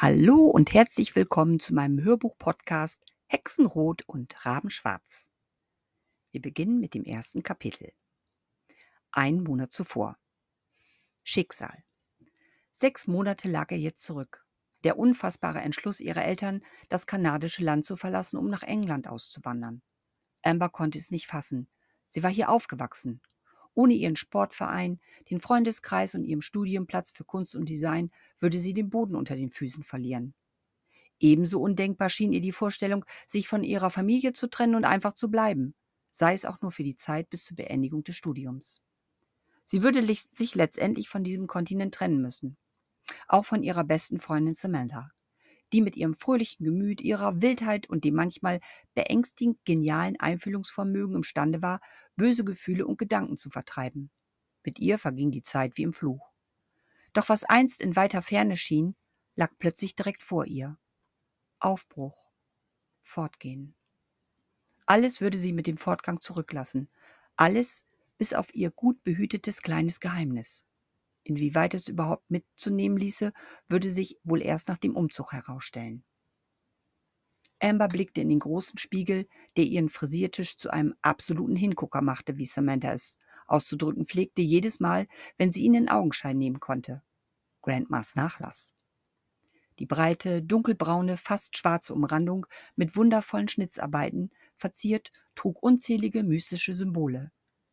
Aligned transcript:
Hallo 0.00 0.44
und 0.44 0.74
herzlich 0.74 1.16
willkommen 1.16 1.58
zu 1.58 1.74
meinem 1.74 2.00
Hörbuch-Podcast 2.00 3.04
Hexenrot 3.26 4.02
und 4.06 4.46
Rabenschwarz. 4.46 5.28
Wir 6.30 6.40
beginnen 6.40 6.78
mit 6.78 6.94
dem 6.94 7.02
ersten 7.02 7.42
Kapitel. 7.42 7.90
Ein 9.10 9.42
Monat 9.42 9.72
zuvor. 9.72 10.16
Schicksal. 11.24 11.82
Sechs 12.70 13.08
Monate 13.08 13.48
lag 13.48 13.72
er 13.72 13.78
jetzt 13.78 14.04
zurück. 14.04 14.46
Der 14.84 15.00
unfassbare 15.00 15.62
Entschluss 15.62 15.98
ihrer 15.98 16.24
Eltern, 16.24 16.64
das 16.88 17.08
kanadische 17.08 17.64
Land 17.64 17.84
zu 17.84 17.96
verlassen, 17.96 18.36
um 18.36 18.48
nach 18.48 18.62
England 18.62 19.08
auszuwandern. 19.08 19.82
Amber 20.42 20.68
konnte 20.68 20.98
es 20.98 21.10
nicht 21.10 21.26
fassen. 21.26 21.68
Sie 22.06 22.22
war 22.22 22.30
hier 22.30 22.50
aufgewachsen. 22.50 23.20
Ohne 23.78 23.94
ihren 23.94 24.16
Sportverein, 24.16 24.98
den 25.30 25.38
Freundeskreis 25.38 26.16
und 26.16 26.24
ihrem 26.24 26.40
Studienplatz 26.40 27.12
für 27.12 27.22
Kunst 27.22 27.54
und 27.54 27.68
Design 27.68 28.10
würde 28.40 28.58
sie 28.58 28.74
den 28.74 28.90
Boden 28.90 29.14
unter 29.14 29.36
den 29.36 29.52
Füßen 29.52 29.84
verlieren. 29.84 30.34
Ebenso 31.20 31.60
undenkbar 31.60 32.10
schien 32.10 32.32
ihr 32.32 32.40
die 32.40 32.50
Vorstellung, 32.50 33.04
sich 33.24 33.46
von 33.46 33.62
ihrer 33.62 33.90
Familie 33.90 34.32
zu 34.32 34.50
trennen 34.50 34.74
und 34.74 34.84
einfach 34.84 35.12
zu 35.12 35.30
bleiben, 35.30 35.76
sei 36.10 36.32
es 36.32 36.44
auch 36.44 36.60
nur 36.60 36.72
für 36.72 36.82
die 36.82 36.96
Zeit 36.96 37.30
bis 37.30 37.44
zur 37.44 37.54
Beendigung 37.54 38.02
des 38.02 38.16
Studiums. 38.16 38.82
Sie 39.62 39.84
würde 39.84 40.04
sich 40.12 40.56
letztendlich 40.56 41.08
von 41.08 41.22
diesem 41.22 41.46
Kontinent 41.46 41.94
trennen 41.94 42.20
müssen. 42.20 42.56
Auch 43.28 43.44
von 43.44 43.62
ihrer 43.62 43.84
besten 43.84 44.18
Freundin 44.18 44.54
Samantha 44.54 45.12
die 45.72 45.82
mit 45.82 45.96
ihrem 45.96 46.14
fröhlichen 46.14 46.64
Gemüt, 46.64 47.00
ihrer 47.00 47.42
Wildheit 47.42 47.88
und 47.88 48.04
dem 48.04 48.14
manchmal 48.14 48.60
beängstigend 48.94 49.64
genialen 49.64 50.18
Einfühlungsvermögen 50.18 51.16
imstande 51.16 51.62
war, 51.62 51.80
böse 52.16 52.44
Gefühle 52.44 52.86
und 52.86 52.98
Gedanken 52.98 53.36
zu 53.36 53.50
vertreiben. 53.50 54.10
Mit 54.64 54.78
ihr 54.78 54.98
verging 54.98 55.30
die 55.30 55.42
Zeit 55.42 55.76
wie 55.76 55.82
im 55.82 55.92
Fluch. 55.92 56.32
Doch 57.12 57.28
was 57.28 57.44
einst 57.44 57.80
in 57.80 57.96
weiter 57.96 58.22
Ferne 58.22 58.56
schien, 58.56 58.96
lag 59.34 59.52
plötzlich 59.58 59.94
direkt 59.94 60.22
vor 60.22 60.46
ihr. 60.46 60.78
Aufbruch. 61.58 62.30
Fortgehen. 63.02 63.74
Alles 64.86 65.20
würde 65.20 65.38
sie 65.38 65.52
mit 65.52 65.66
dem 65.66 65.76
Fortgang 65.76 66.20
zurücklassen. 66.20 66.88
Alles 67.36 67.84
bis 68.16 68.34
auf 68.34 68.54
ihr 68.54 68.70
gut 68.70 69.02
behütetes 69.04 69.62
kleines 69.62 70.00
Geheimnis. 70.00 70.67
Inwieweit 71.28 71.74
es 71.74 71.88
überhaupt 71.88 72.30
mitzunehmen 72.30 72.96
ließe, 72.96 73.34
würde 73.68 73.90
sich 73.90 74.18
wohl 74.24 74.40
erst 74.40 74.68
nach 74.68 74.78
dem 74.78 74.96
Umzug 74.96 75.34
herausstellen. 75.34 76.02
Amber 77.60 77.88
blickte 77.88 78.22
in 78.22 78.30
den 78.30 78.38
großen 78.38 78.78
Spiegel, 78.78 79.28
der 79.58 79.64
ihren 79.64 79.90
Frisiertisch 79.90 80.56
zu 80.56 80.70
einem 80.70 80.94
absoluten 81.02 81.54
Hingucker 81.54 82.00
machte, 82.00 82.38
wie 82.38 82.46
Samantha 82.46 82.94
es 82.94 83.18
auszudrücken 83.46 84.06
pflegte, 84.06 84.40
jedes 84.40 84.80
Mal, 84.80 85.06
wenn 85.36 85.52
sie 85.52 85.64
ihn 85.64 85.74
in 85.74 85.90
Augenschein 85.90 86.38
nehmen 86.38 86.60
konnte. 86.60 87.02
Grandmas 87.60 88.16
Nachlass. 88.16 88.74
Die 89.80 89.86
breite, 89.86 90.42
dunkelbraune, 90.42 91.18
fast 91.18 91.58
schwarze 91.58 91.92
Umrandung 91.92 92.46
mit 92.74 92.96
wundervollen 92.96 93.48
Schnitzarbeiten, 93.48 94.30
verziert, 94.56 95.12
trug 95.34 95.62
unzählige 95.62 96.22
mystische 96.22 96.72
Symbole. 96.72 97.32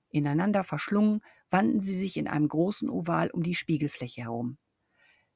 Ineinander 0.09 0.65
verschlungen 0.65 1.21
wanden 1.51 1.79
sie 1.79 1.95
sich 1.95 2.17
in 2.17 2.27
einem 2.27 2.47
großen 2.47 2.89
Oval 2.89 3.29
um 3.31 3.43
die 3.43 3.55
Spiegelfläche 3.55 4.21
herum. 4.23 4.57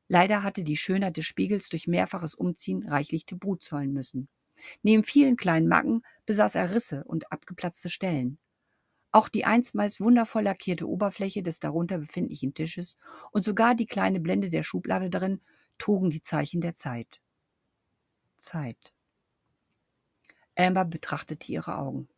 Leider 0.08 0.44
hatte 0.44 0.64
die 0.64 0.78
Schönheit 0.78 1.18
des 1.18 1.26
Spiegels 1.26 1.70
durch 1.70 1.88
mehrfaches 1.88 2.34
Umziehen 2.34 2.88
reichlich 2.88 3.26
Tribut 3.26 3.64
zollen 3.64 3.94
müssen. 3.94 4.28
Neben 4.82 5.04
vielen 5.04 5.38
kleinen 5.38 5.68
Macken 5.68 6.02
besaß 6.26 6.56
er 6.56 6.74
Risse 6.74 7.04
und 7.06 7.32
abgeplatzte 7.32 7.90
Stellen. 7.90 8.40
Auch 9.12 9.30
die 9.30 9.46
einstmals 9.46 10.00
wundervoll 10.00 10.44
lackierte 10.44 10.88
Oberfläche 10.88 11.42
des 11.42 11.60
darunter 11.60 11.98
befindlichen 11.98 12.54
Tisches 12.54 12.98
und 13.32 13.44
sogar 13.44 13.76
die 13.76 13.88
kleine 13.88 14.20
Blende 14.20 14.50
der 14.50 14.64
Schublade 14.64 15.10
darin 15.10 15.42
trugen 15.78 16.10
die 16.10 16.22
Zeichen 16.22 16.62
der 16.62 16.76
Zeit. 16.76 17.22
Zeit. 18.36 18.94
Amber 20.56 20.86
betrachtete 20.86 21.52
ihre 21.52 21.78
Augen. 21.78 22.10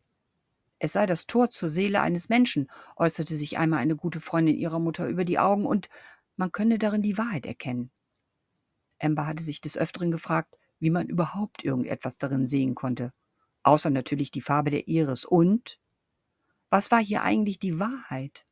Es 0.83 0.93
sei 0.93 1.05
das 1.05 1.27
Tor 1.27 1.51
zur 1.51 1.69
Seele 1.69 2.01
eines 2.01 2.27
Menschen, 2.29 2.67
äußerte 2.95 3.35
sich 3.35 3.59
einmal 3.59 3.81
eine 3.81 3.95
gute 3.95 4.19
Freundin 4.19 4.55
ihrer 4.55 4.79
Mutter 4.79 5.07
über 5.07 5.25
die 5.25 5.37
Augen, 5.37 5.67
und 5.67 5.89
man 6.37 6.51
könne 6.51 6.79
darin 6.79 7.03
die 7.03 7.19
Wahrheit 7.19 7.45
erkennen. 7.45 7.91
Amber 8.99 9.27
hatte 9.27 9.43
sich 9.43 9.61
des 9.61 9.77
Öfteren 9.77 10.09
gefragt, 10.09 10.57
wie 10.79 10.89
man 10.89 11.05
überhaupt 11.05 11.63
irgendetwas 11.63 12.17
darin 12.17 12.47
sehen 12.47 12.73
konnte, 12.73 13.13
außer 13.61 13.91
natürlich 13.91 14.31
die 14.31 14.41
Farbe 14.41 14.71
der 14.71 14.87
Iris. 14.87 15.23
Und 15.23 15.79
was 16.71 16.89
war 16.89 16.99
hier 16.99 17.21
eigentlich 17.21 17.59
die 17.59 17.79
Wahrheit? 17.79 18.47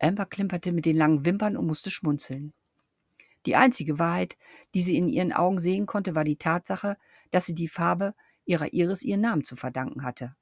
Amber 0.00 0.26
klimperte 0.26 0.72
mit 0.72 0.86
den 0.86 0.96
langen 0.96 1.24
Wimpern 1.24 1.56
und 1.56 1.68
musste 1.68 1.92
schmunzeln. 1.92 2.52
Die 3.46 3.54
einzige 3.54 4.00
Wahrheit, 4.00 4.36
die 4.74 4.80
sie 4.80 4.96
in 4.96 5.06
ihren 5.06 5.32
Augen 5.32 5.60
sehen 5.60 5.86
konnte, 5.86 6.16
war 6.16 6.24
die 6.24 6.36
Tatsache, 6.36 6.96
dass 7.30 7.46
sie 7.46 7.54
die 7.54 7.68
Farbe 7.68 8.16
ihrer 8.44 8.72
Iris 8.72 9.04
ihren 9.04 9.20
Namen 9.20 9.44
zu 9.44 9.54
verdanken 9.54 10.02
hatte. 10.02 10.34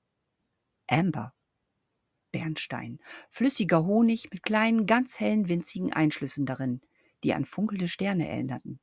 Amber. 0.89 1.33
Bernstein. 2.33 2.99
Flüssiger 3.31 3.85
Honig 3.85 4.31
mit 4.31 4.43
kleinen, 4.43 4.87
ganz 4.87 5.21
hellen, 5.21 5.49
winzigen 5.49 5.93
Einschlüssen 5.93 6.47
darin, 6.47 6.81
die 7.25 7.35
an 7.35 7.45
funkelnde 7.45 7.89
Sterne 7.89 8.29
erinnerten. 8.29 8.81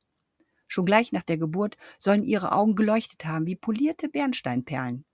Schon 0.66 0.86
gleich 0.86 1.12
nach 1.12 1.22
der 1.22 1.38
Geburt 1.38 1.76
sollen 1.98 2.24
ihre 2.24 2.52
Augen 2.52 2.74
geleuchtet 2.74 3.24
haben 3.26 3.46
wie 3.46 3.56
polierte 3.56 4.08
Bernsteinperlen. 4.08 5.04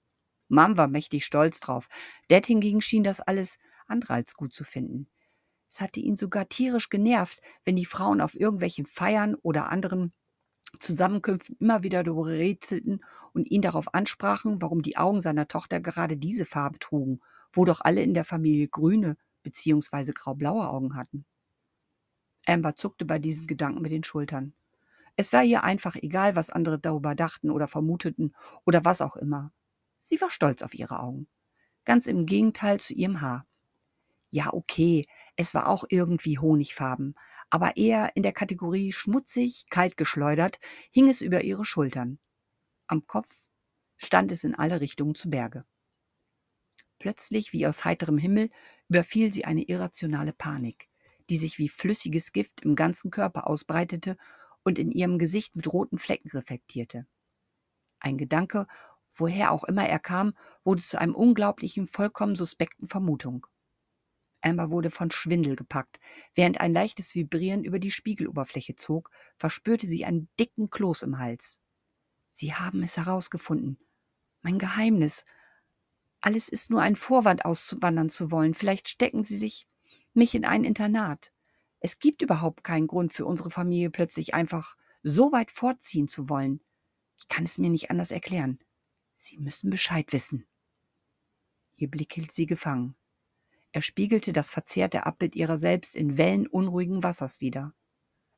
Mom 0.48 0.76
war 0.76 0.88
mächtig 0.88 1.24
stolz 1.24 1.60
drauf. 1.60 1.88
Dad 2.28 2.46
hingegen 2.46 2.80
schien 2.80 3.04
das 3.04 3.20
alles 3.20 3.58
andere 3.86 4.14
als 4.14 4.34
gut 4.34 4.54
zu 4.54 4.64
finden. 4.64 5.08
Es 5.68 5.80
hatte 5.80 6.00
ihn 6.00 6.16
sogar 6.16 6.48
tierisch 6.48 6.88
genervt, 6.88 7.40
wenn 7.64 7.76
die 7.76 7.84
Frauen 7.84 8.20
auf 8.20 8.34
irgendwelchen 8.34 8.86
Feiern 8.86 9.36
oder 9.36 9.70
anderen 9.70 10.12
Zusammenkünften 10.78 11.56
immer 11.58 11.82
wieder 11.82 12.02
darüber 12.02 12.26
rätselten 12.26 13.04
und 13.32 13.50
ihn 13.50 13.62
darauf 13.62 13.92
ansprachen, 13.94 14.62
warum 14.62 14.82
die 14.82 14.96
Augen 14.96 15.20
seiner 15.20 15.48
Tochter 15.48 15.80
gerade 15.80 16.16
diese 16.16 16.44
Farbe 16.44 16.78
trugen, 16.78 17.20
wo 17.52 17.64
doch 17.64 17.80
alle 17.80 18.02
in 18.02 18.14
der 18.14 18.24
Familie 18.24 18.68
grüne 18.68 19.16
bzw. 19.42 20.12
graublaue 20.12 20.68
Augen 20.68 20.96
hatten. 20.96 21.24
Amber 22.46 22.76
zuckte 22.76 23.04
bei 23.04 23.18
diesen 23.18 23.46
Gedanken 23.46 23.82
mit 23.82 23.92
den 23.92 24.04
Schultern. 24.04 24.54
Es 25.16 25.32
war 25.32 25.44
ihr 25.44 25.64
einfach 25.64 25.96
egal, 25.96 26.36
was 26.36 26.50
andere 26.50 26.78
darüber 26.78 27.14
dachten 27.14 27.50
oder 27.50 27.68
vermuteten 27.68 28.34
oder 28.64 28.84
was 28.84 29.02
auch 29.02 29.16
immer. 29.16 29.52
Sie 30.00 30.20
war 30.20 30.30
stolz 30.30 30.62
auf 30.62 30.74
ihre 30.74 31.00
Augen. 31.00 31.28
Ganz 31.84 32.06
im 32.06 32.26
Gegenteil 32.26 32.80
zu 32.80 32.94
ihrem 32.94 33.20
Haar. 33.20 33.46
Ja, 34.32 34.52
okay, 34.52 35.04
es 35.36 35.54
war 35.54 35.68
auch 35.68 35.84
irgendwie 35.88 36.38
honigfarben, 36.38 37.14
aber 37.50 37.76
eher 37.76 38.10
in 38.16 38.22
der 38.22 38.32
Kategorie 38.32 38.92
schmutzig, 38.92 39.66
kalt 39.70 39.96
geschleudert, 39.96 40.58
hing 40.92 41.08
es 41.08 41.20
über 41.22 41.42
ihre 41.42 41.64
Schultern. 41.64 42.18
Am 42.88 43.06
Kopf 43.06 43.40
stand 43.98 44.32
es 44.32 44.44
in 44.44 44.54
alle 44.54 44.80
Richtungen 44.80 45.14
zu 45.16 45.30
Berge. 45.30 45.64
Plötzlich, 47.00 47.52
wie 47.52 47.66
aus 47.66 47.84
heiterem 47.84 48.18
Himmel, 48.18 48.50
überfiel 48.88 49.32
sie 49.32 49.44
eine 49.44 49.62
irrationale 49.62 50.32
Panik, 50.32 50.88
die 51.28 51.36
sich 51.36 51.58
wie 51.58 51.68
flüssiges 51.68 52.32
Gift 52.32 52.60
im 52.60 52.76
ganzen 52.76 53.10
Körper 53.10 53.46
ausbreitete 53.48 54.16
und 54.62 54.78
in 54.78 54.92
ihrem 54.92 55.18
Gesicht 55.18 55.56
mit 55.56 55.72
roten 55.72 55.98
Flecken 55.98 56.28
reflektierte. 56.30 57.06
Ein 58.00 58.18
Gedanke, 58.18 58.66
woher 59.10 59.52
auch 59.52 59.64
immer 59.64 59.86
er 59.88 59.98
kam, 60.00 60.34
wurde 60.64 60.82
zu 60.82 61.00
einem 61.00 61.14
unglaublichen, 61.14 61.86
vollkommen 61.86 62.36
suspekten 62.36 62.88
Vermutung. 62.88 63.46
Amber 64.42 64.70
wurde 64.70 64.90
von 64.90 65.10
Schwindel 65.10 65.56
gepackt. 65.56 66.00
Während 66.34 66.60
ein 66.60 66.72
leichtes 66.72 67.14
Vibrieren 67.14 67.64
über 67.64 67.78
die 67.78 67.90
Spiegeloberfläche 67.90 68.76
zog, 68.76 69.10
verspürte 69.36 69.86
sie 69.86 70.04
einen 70.04 70.28
dicken 70.38 70.70
Kloß 70.70 71.02
im 71.02 71.18
Hals. 71.18 71.60
Sie 72.30 72.54
haben 72.54 72.82
es 72.82 72.96
herausgefunden. 72.96 73.78
Mein 74.42 74.58
Geheimnis. 74.58 75.24
Alles 76.20 76.48
ist 76.48 76.70
nur 76.70 76.82
ein 76.82 76.96
Vorwand, 76.96 77.44
auszuwandern 77.44 78.08
zu 78.08 78.30
wollen. 78.30 78.54
Vielleicht 78.54 78.88
stecken 78.88 79.22
sie 79.22 79.36
sich 79.36 79.66
mich 80.14 80.34
in 80.34 80.44
ein 80.44 80.64
Internat. 80.64 81.32
Es 81.80 81.98
gibt 81.98 82.22
überhaupt 82.22 82.62
keinen 82.64 82.86
Grund 82.86 83.12
für 83.12 83.26
unsere 83.26 83.50
Familie 83.50 83.90
plötzlich 83.90 84.34
einfach 84.34 84.76
so 85.02 85.32
weit 85.32 85.50
fortziehen 85.50 86.08
zu 86.08 86.28
wollen. 86.28 86.60
Ich 87.16 87.28
kann 87.28 87.44
es 87.44 87.58
mir 87.58 87.70
nicht 87.70 87.90
anders 87.90 88.10
erklären. 88.10 88.58
Sie 89.16 89.38
müssen 89.38 89.70
Bescheid 89.70 90.12
wissen. 90.12 90.46
Ihr 91.74 91.90
Blick 91.90 92.12
hielt 92.14 92.32
sie 92.32 92.46
gefangen. 92.46 92.96
Er 93.72 93.82
spiegelte 93.82 94.32
das 94.32 94.50
verzerrte 94.50 95.06
Abbild 95.06 95.36
ihrer 95.36 95.58
selbst 95.58 95.94
in 95.94 96.18
Wellen 96.18 96.46
unruhigen 96.46 97.02
Wassers 97.02 97.40
wider. 97.40 97.72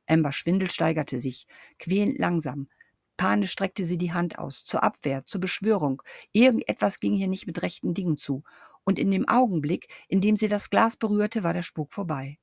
Amber 0.05 0.31
Schwindel 0.31 0.69
steigerte 0.69 1.17
sich, 1.17 1.47
quälend 1.79 2.19
langsam. 2.19 2.69
Panisch 3.17 3.51
streckte 3.51 3.85
sie 3.85 3.97
die 3.97 4.13
Hand 4.13 4.37
aus, 4.37 4.65
zur 4.65 4.83
Abwehr, 4.83 5.25
zur 5.25 5.41
Beschwörung. 5.41 6.01
Irgendetwas 6.31 6.99
ging 6.99 7.15
hier 7.15 7.27
nicht 7.27 7.47
mit 7.47 7.61
rechten 7.61 7.93
Dingen 7.93 8.17
zu, 8.17 8.43
und 8.83 8.99
in 8.99 9.11
dem 9.11 9.27
Augenblick, 9.27 9.87
in 10.07 10.19
dem 10.19 10.35
sie 10.35 10.47
das 10.47 10.69
Glas 10.69 10.97
berührte, 10.97 11.43
war 11.43 11.53
der 11.53 11.63
Spuk 11.63 11.93
vorbei. 11.93 12.37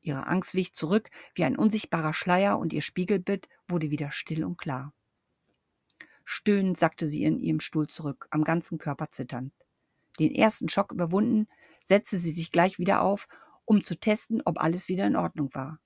Ihre 0.00 0.26
Angst 0.26 0.54
wich 0.54 0.74
zurück 0.74 1.08
wie 1.34 1.44
ein 1.44 1.56
unsichtbarer 1.56 2.14
Schleier, 2.14 2.58
und 2.58 2.72
ihr 2.72 2.82
Spiegelbild 2.82 3.48
wurde 3.68 3.90
wieder 3.90 4.10
still 4.10 4.44
und 4.44 4.58
klar. 4.58 4.92
Stöhnend 6.24 6.76
sackte 6.76 7.06
sie 7.06 7.24
in 7.24 7.40
ihrem 7.40 7.60
Stuhl 7.60 7.86
zurück, 7.86 8.28
am 8.30 8.44
ganzen 8.44 8.78
Körper 8.78 9.10
zitternd. 9.10 9.52
Den 10.18 10.34
ersten 10.34 10.68
Schock 10.68 10.92
überwunden, 10.92 11.48
setzte 11.82 12.18
sie 12.18 12.30
sich 12.32 12.50
gleich 12.50 12.78
wieder 12.78 13.02
auf, 13.02 13.26
um 13.64 13.84
zu 13.84 13.98
testen, 13.98 14.42
ob 14.44 14.60
alles 14.60 14.88
wieder 14.88 15.06
in 15.06 15.16
Ordnung 15.16 15.54
war. 15.54 15.80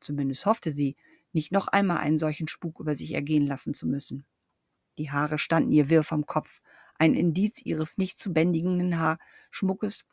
Zumindest 0.00 0.46
hoffte 0.46 0.70
sie, 0.70 0.96
nicht 1.32 1.52
noch 1.52 1.68
einmal 1.68 1.98
einen 1.98 2.18
solchen 2.18 2.48
Spuk 2.48 2.80
über 2.80 2.94
sich 2.94 3.12
ergehen 3.12 3.46
lassen 3.46 3.74
zu 3.74 3.86
müssen. 3.86 4.24
Die 4.98 5.10
Haare 5.10 5.38
standen 5.38 5.72
ihr 5.72 5.90
wirr 5.90 6.02
vom 6.02 6.24
Kopf, 6.24 6.60
ein 6.98 7.14
Indiz 7.14 7.60
ihres 7.62 7.98
nicht 7.98 8.18
zu 8.18 8.32
bändigenden 8.32 8.98
Haarschmuckes, 8.98 10.04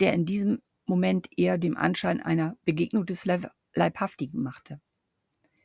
der 0.00 0.12
in 0.12 0.26
diesem 0.26 0.60
Moment 0.84 1.28
eher 1.36 1.56
dem 1.56 1.76
Anschein 1.76 2.20
einer 2.20 2.56
Begegnung 2.64 3.06
des 3.06 3.24
Leibhaftigen 3.74 4.42
machte. 4.42 4.80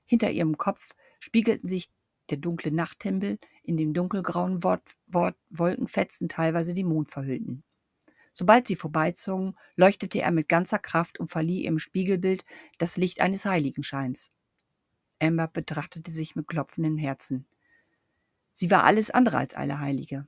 Hinter 0.05 0.31
ihrem 0.31 0.57
Kopf 0.57 0.91
spiegelten 1.19 1.67
sich 1.67 1.89
der 2.31 2.37
dunkle 2.37 2.71
Nachthimmel 2.71 3.37
in 3.63 3.77
dem 3.77 3.93
dunkelgrauen 3.93 4.63
Wort, 4.63 4.95
Wort, 5.07 5.35
Wolkenfetzen 5.49 6.29
teilweise 6.29 6.73
die 6.73 6.83
Mond 6.83 7.11
verhüllten. 7.11 7.63
Sobald 8.33 8.67
sie 8.67 8.75
vorbeizogen, 8.75 9.55
leuchtete 9.75 10.21
er 10.21 10.31
mit 10.31 10.47
ganzer 10.47 10.79
Kraft 10.79 11.19
und 11.19 11.27
verlieh 11.27 11.65
ihrem 11.65 11.79
Spiegelbild 11.79 12.43
das 12.77 12.97
Licht 12.97 13.21
eines 13.21 13.45
Heiligenscheins. 13.45 14.31
Amber 15.21 15.47
betrachtete 15.47 16.11
sich 16.11 16.35
mit 16.35 16.47
klopfendem 16.47 16.97
Herzen. 16.97 17.45
Sie 18.53 18.71
war 18.71 18.85
alles 18.85 19.11
andere 19.11 19.37
als 19.37 19.53
eine 19.53 19.79
Heilige. 19.79 20.27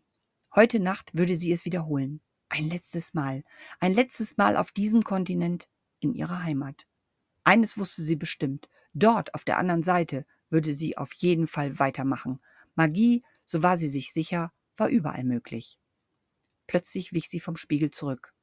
Heute 0.53 0.79
Nacht 0.79 1.11
würde 1.13 1.35
sie 1.35 1.51
es 1.51 1.65
wiederholen. 1.65 2.21
Ein 2.49 2.69
letztes 2.69 3.13
Mal. 3.13 3.43
Ein 3.79 3.93
letztes 3.93 4.37
Mal 4.37 4.57
auf 4.57 4.71
diesem 4.71 5.01
Kontinent, 5.01 5.69
in 5.99 6.13
ihrer 6.13 6.43
Heimat. 6.43 6.85
Eines 7.43 7.77
wusste 7.77 8.03
sie 8.03 8.15
bestimmt. 8.15 8.69
Dort, 8.93 9.33
auf 9.33 9.43
der 9.43 9.57
anderen 9.57 9.81
Seite, 9.81 10.25
würde 10.53 10.71
sie 10.71 10.97
auf 10.97 11.11
jeden 11.13 11.47
Fall 11.47 11.79
weitermachen. 11.79 12.39
Magie, 12.75 13.23
so 13.43 13.63
war 13.63 13.75
sie 13.75 13.89
sich 13.89 14.13
sicher, 14.13 14.53
war 14.77 14.87
überall 14.87 15.23
möglich. 15.23 15.79
Plötzlich 16.67 17.11
wich 17.11 17.27
sie 17.27 17.39
vom 17.39 17.57
Spiegel 17.57 17.89
zurück. 17.89 18.33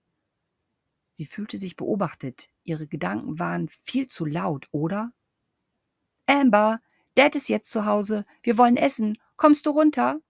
Sie 1.12 1.25
fühlte 1.25 1.57
sich 1.57 1.77
beobachtet. 1.77 2.49
Ihre 2.65 2.89
Gedanken 2.89 3.39
waren 3.39 3.69
viel 3.69 4.09
zu 4.09 4.27
laut, 4.27 4.67
oder? 4.73 5.12
Amber, 6.27 6.81
Dad 7.15 7.37
ist 7.37 7.49
jetzt 7.49 7.71
zu 7.71 7.87
Hause. 7.87 8.25
Wir 8.43 8.59
wollen 8.59 8.77
essen. 8.77 9.17
Kommst 9.37 9.67
du 9.67 9.71
runter? 9.71 10.21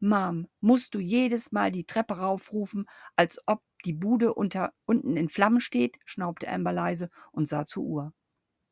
Mom, 0.00 0.48
musst 0.60 0.94
du 0.94 0.98
jedes 0.98 1.52
Mal 1.52 1.70
die 1.70 1.84
Treppe 1.84 2.18
raufrufen, 2.18 2.86
als 3.16 3.38
ob 3.46 3.62
die 3.84 3.92
Bude 3.92 4.34
unter, 4.34 4.72
unten 4.86 5.16
in 5.16 5.28
Flammen 5.28 5.60
steht? 5.60 5.98
schnaubte 6.04 6.48
Amber 6.48 6.72
leise 6.72 7.10
und 7.32 7.48
sah 7.48 7.64
zur 7.66 7.84
Uhr. 7.84 8.14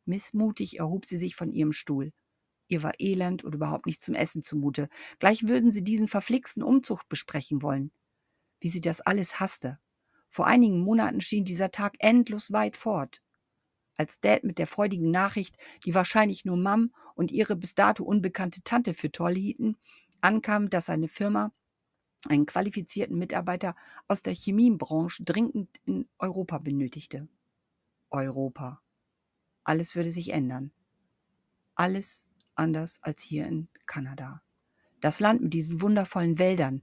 Missmutig 0.04 0.78
erhob 0.78 1.06
sie 1.06 1.16
sich 1.16 1.36
von 1.36 1.52
ihrem 1.52 1.72
Stuhl. 1.72 2.12
Ihr 2.68 2.82
war 2.82 2.92
elend 2.98 3.44
und 3.44 3.54
überhaupt 3.54 3.86
nicht 3.86 4.00
zum 4.00 4.14
Essen 4.14 4.42
zumute. 4.42 4.88
Gleich 5.18 5.46
würden 5.46 5.70
sie 5.70 5.84
diesen 5.84 6.08
verflixten 6.08 6.62
Umzug 6.62 7.08
besprechen 7.08 7.62
wollen. 7.62 7.92
Wie 8.60 8.68
sie 8.68 8.80
das 8.80 9.00
alles 9.00 9.40
hasste. 9.40 9.78
Vor 10.28 10.46
einigen 10.46 10.80
Monaten 10.80 11.20
schien 11.20 11.44
dieser 11.44 11.70
Tag 11.70 11.96
endlos 11.98 12.52
weit 12.52 12.76
fort. 12.76 13.20
Als 13.96 14.20
Dad 14.20 14.44
mit 14.44 14.58
der 14.58 14.66
freudigen 14.66 15.10
Nachricht, 15.10 15.56
die 15.84 15.94
wahrscheinlich 15.94 16.44
nur 16.44 16.56
Mom 16.56 16.94
und 17.14 17.30
ihre 17.30 17.56
bis 17.56 17.74
dato 17.74 18.04
unbekannte 18.04 18.62
Tante 18.62 18.94
für 18.94 19.12
toll 19.12 19.34
hielten, 19.34 19.76
ankam, 20.22 20.70
dass 20.70 20.86
seine 20.86 21.08
Firma 21.08 21.52
einen 22.28 22.46
qualifizierten 22.46 23.18
Mitarbeiter 23.18 23.74
aus 24.08 24.22
der 24.22 24.34
Chemiebranche 24.34 25.24
dringend 25.24 25.68
in 25.84 26.08
Europa 26.18 26.58
benötigte. 26.58 27.28
Europa. 28.10 28.81
Alles 29.64 29.94
würde 29.94 30.10
sich 30.10 30.32
ändern. 30.32 30.72
Alles 31.74 32.26
anders 32.54 32.98
als 33.02 33.22
hier 33.22 33.46
in 33.46 33.68
Kanada. 33.86 34.42
Das 35.00 35.20
Land 35.20 35.42
mit 35.42 35.52
diesen 35.52 35.80
wundervollen 35.80 36.38
Wäldern 36.38 36.82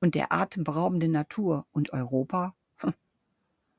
und 0.00 0.14
der 0.14 0.32
atemberaubenden 0.32 1.12
Natur 1.12 1.66
und 1.72 1.92
Europa? 1.92 2.54
Hm. 2.76 2.94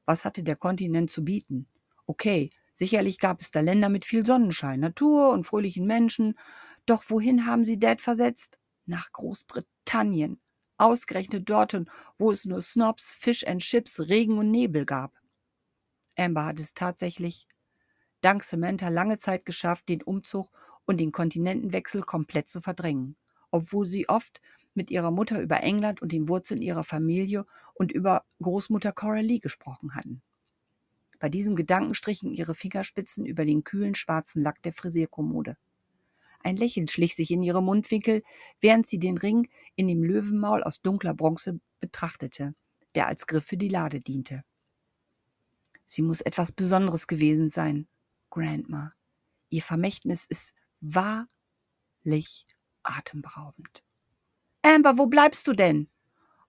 Was 0.06 0.26
hatte 0.26 0.44
der 0.44 0.56
Kontinent 0.56 1.10
zu 1.10 1.24
bieten? 1.24 1.68
Okay, 2.06 2.50
sicherlich 2.74 3.20
gab 3.20 3.42
es 3.42 3.52
da 3.52 3.62
Länder 3.62 3.90
mit 3.90 4.06
viel 4.06 4.26
Sonnenschein, 4.26 4.80
Natur 4.80 5.32
und 5.32 5.46
fröhlichen 5.46 5.86
Menschen, 5.86 6.38
doch 6.86 7.04
wohin 7.10 7.46
haben 7.46 7.66
sie 7.66 7.80
Dad 7.80 8.02
versetzt? 8.02 8.60
Nach 8.86 9.12
Großbritannien. 9.12 10.40
Ausgerechnet 10.78 11.50
dorthin, 11.50 11.90
wo 12.18 12.32
es 12.32 12.46
nur 12.46 12.62
Snobs, 12.62 13.14
Fish 13.14 13.46
and 13.46 13.62
Chips, 13.62 14.00
Regen 14.00 14.40
und 14.40 14.50
Nebel 14.50 14.86
gab. 14.86 15.14
Amber 16.18 16.46
hat 16.46 16.60
es 16.60 16.74
tatsächlich 16.74 17.48
dank 18.22 18.44
Samantha 18.44 18.90
lange 18.90 19.18
Zeit 19.18 19.46
geschafft, 19.46 19.90
den 19.90 20.02
Umzug 20.02 20.50
und 20.86 21.00
den 21.00 21.12
Kontinentenwechsel 21.12 22.02
komplett 22.02 22.48
zu 22.48 22.62
verdrängen, 22.62 23.16
obwohl 23.52 23.86
sie 23.86 24.08
oft 24.10 24.42
mit 24.74 24.90
ihrer 24.90 25.12
Mutter 25.12 25.42
über 25.42 25.62
England 25.62 26.02
und 26.02 26.12
den 26.12 26.28
Wurzeln 26.28 26.62
ihrer 26.62 26.84
Familie 26.84 27.46
und 27.74 27.92
über 27.92 28.24
Großmutter 28.42 28.92
Coralie 28.92 29.40
gesprochen 29.40 29.96
hatten. 29.96 30.22
Bei 31.20 31.30
diesem 31.30 31.56
Gedanken 31.56 31.94
strichen 31.94 32.34
ihre 32.34 32.56
Fingerspitzen 32.56 33.26
über 33.26 33.46
den 33.46 33.64
kühlen 33.64 33.96
schwarzen 33.96 34.42
Lack 34.42 34.62
der 34.64 34.74
Frisierkommode. 34.74 35.56
Ein 36.40 36.58
Lächeln 36.58 36.88
schlich 36.88 37.16
sich 37.16 37.30
in 37.30 37.44
ihre 37.44 37.62
Mundwinkel, 37.62 38.24
während 38.60 38.88
sie 38.88 38.98
den 38.98 39.18
Ring 39.18 39.48
in 39.76 39.88
dem 39.88 40.04
Löwenmaul 40.04 40.64
aus 40.64 40.82
dunkler 40.82 41.14
Bronze 41.14 41.60
betrachtete, 41.80 42.56
der 42.96 43.08
als 43.08 43.28
Griff 43.28 43.46
für 43.46 43.58
die 43.58 43.68
Lade 43.68 44.02
diente. 44.02 44.44
Sie 45.86 46.02
muss 46.02 46.22
etwas 46.22 46.52
Besonderes 46.52 47.06
gewesen 47.06 47.50
sein, 47.50 47.88
Grandma. 48.32 48.90
Ihr 49.50 49.62
Vermächtnis 49.62 50.26
ist 50.26 50.56
wahrlich 50.80 52.46
atemberaubend. 52.82 53.84
Amber, 54.64 54.98
wo 54.98 55.06
bleibst 55.06 55.46
du 55.48 55.54
denn? 55.54 55.90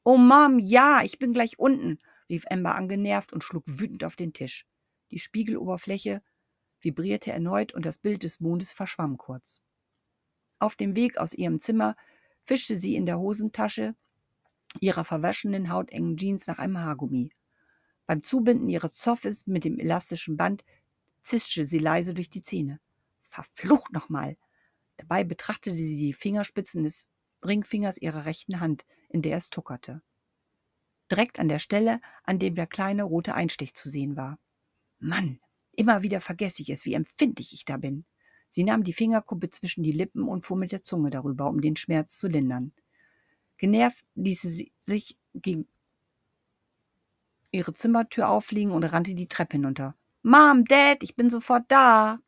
Oh 0.04 0.16
Mom, 0.16 0.58
ja, 0.58 1.02
ich 1.02 1.18
bin 1.18 1.34
gleich 1.34 1.58
unten, 1.58 1.98
rief 2.28 2.44
Amber 2.48 2.74
angenervt 2.74 3.32
und 3.32 3.44
schlug 3.44 3.64
wütend 3.66 4.04
auf 4.04 4.16
den 4.16 4.32
Tisch. 4.32 4.66
Die 5.10 5.18
Spiegeloberfläche 5.18 6.22
vibrierte 6.80 7.32
erneut 7.32 7.74
und 7.74 7.84
das 7.84 7.98
Bild 7.98 8.22
des 8.24 8.40
Mondes 8.40 8.72
verschwamm 8.72 9.18
kurz. 9.18 9.62
Auf 10.58 10.76
dem 10.76 10.96
Weg 10.96 11.18
aus 11.18 11.34
ihrem 11.34 11.60
Zimmer 11.60 11.96
fischte 12.42 12.74
sie 12.74 12.96
in 12.96 13.06
der 13.06 13.18
Hosentasche 13.18 13.94
ihrer 14.80 15.04
verwaschenen 15.04 15.70
hautengen 15.70 16.16
Jeans 16.16 16.46
nach 16.46 16.58
einem 16.58 16.78
Haargummi. 16.78 17.30
Beim 18.06 18.22
Zubinden 18.22 18.68
ihres 18.68 18.94
Zoffes 18.94 19.46
mit 19.46 19.64
dem 19.64 19.78
elastischen 19.78 20.36
Band 20.36 20.64
zischte 21.22 21.64
sie 21.64 21.78
leise 21.78 22.14
durch 22.14 22.30
die 22.30 22.42
Zähne. 22.42 22.80
Verflucht 23.18 23.92
nochmal! 23.92 24.36
Dabei 24.96 25.24
betrachtete 25.24 25.76
sie 25.76 25.96
die 25.96 26.12
Fingerspitzen 26.12 26.84
des 26.84 27.08
Ringfingers 27.44 27.98
ihrer 27.98 28.24
rechten 28.26 28.60
Hand, 28.60 28.84
in 29.08 29.22
der 29.22 29.36
es 29.36 29.50
tuckerte. 29.50 30.02
Direkt 31.10 31.38
an 31.38 31.48
der 31.48 31.58
Stelle, 31.58 32.00
an 32.24 32.38
dem 32.38 32.54
der 32.54 32.66
kleine 32.66 33.02
rote 33.04 33.34
Einstich 33.34 33.74
zu 33.74 33.88
sehen 33.88 34.16
war. 34.16 34.38
Mann, 34.98 35.40
immer 35.72 36.02
wieder 36.02 36.20
vergesse 36.20 36.62
ich 36.62 36.70
es, 36.70 36.84
wie 36.84 36.94
empfindlich 36.94 37.52
ich 37.52 37.64
da 37.64 37.76
bin. 37.76 38.04
Sie 38.48 38.64
nahm 38.64 38.84
die 38.84 38.92
Fingerkuppe 38.92 39.50
zwischen 39.50 39.82
die 39.82 39.92
Lippen 39.92 40.28
und 40.28 40.44
fuhr 40.44 40.56
mit 40.56 40.72
der 40.72 40.82
Zunge 40.82 41.10
darüber, 41.10 41.48
um 41.48 41.60
den 41.60 41.76
Schmerz 41.76 42.16
zu 42.16 42.28
lindern. 42.28 42.72
Genervt 43.56 44.04
ließ 44.14 44.42
sie 44.42 44.72
sich 44.78 45.16
gegen 45.34 45.66
ihre 47.50 47.72
Zimmertür 47.72 48.28
aufliegen 48.28 48.72
und 48.72 48.84
rannte 48.84 49.14
die 49.14 49.28
Treppe 49.28 49.56
hinunter. 49.56 49.96
Mom, 50.24 50.64
Dad, 50.64 51.02
ich 51.02 51.16
bin 51.16 51.30
sofort 51.30 51.64
da. 51.66 52.20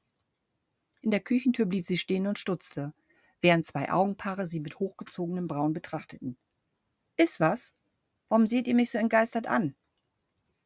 In 1.00 1.12
der 1.12 1.20
Küchentür 1.20 1.66
blieb 1.66 1.84
sie 1.84 1.96
stehen 1.96 2.26
und 2.26 2.40
stutzte, 2.40 2.92
während 3.40 3.64
zwei 3.66 3.92
Augenpaare 3.92 4.48
sie 4.48 4.58
mit 4.58 4.80
hochgezogenem 4.80 5.46
Brauen 5.46 5.72
betrachteten. 5.72 6.36
Ist 7.16 7.38
was? 7.38 7.72
Warum 8.28 8.48
seht 8.48 8.66
ihr 8.66 8.74
mich 8.74 8.90
so 8.90 8.98
entgeistert 8.98 9.46
an? 9.46 9.76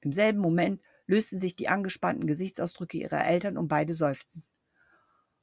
Im 0.00 0.12
selben 0.12 0.38
Moment 0.38 0.80
lösten 1.06 1.38
sich 1.38 1.54
die 1.54 1.68
angespannten 1.68 2.26
Gesichtsausdrücke 2.26 2.96
ihrer 2.96 3.26
Eltern 3.26 3.58
und 3.58 3.68
beide 3.68 3.92
seufzten. 3.92 4.44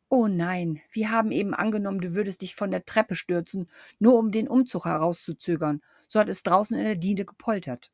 Oh 0.10 0.28
nein, 0.28 0.82
wir 0.92 1.12
haben 1.12 1.32
eben 1.32 1.54
angenommen, 1.54 2.02
du 2.02 2.16
würdest 2.16 2.42
dich 2.42 2.56
von 2.56 2.72
der 2.72 2.86
Treppe 2.86 3.14
stürzen, 3.14 3.70
nur 4.00 4.18
um 4.18 4.32
den 4.32 4.48
Umzug 4.48 4.86
herauszuzögern. 4.86 5.84
So 6.08 6.20
hat 6.20 6.30
es 6.30 6.42
draußen 6.42 6.76
in 6.78 6.84
der 6.84 6.96
Diele 6.96 7.26
gepoltert. 7.26 7.92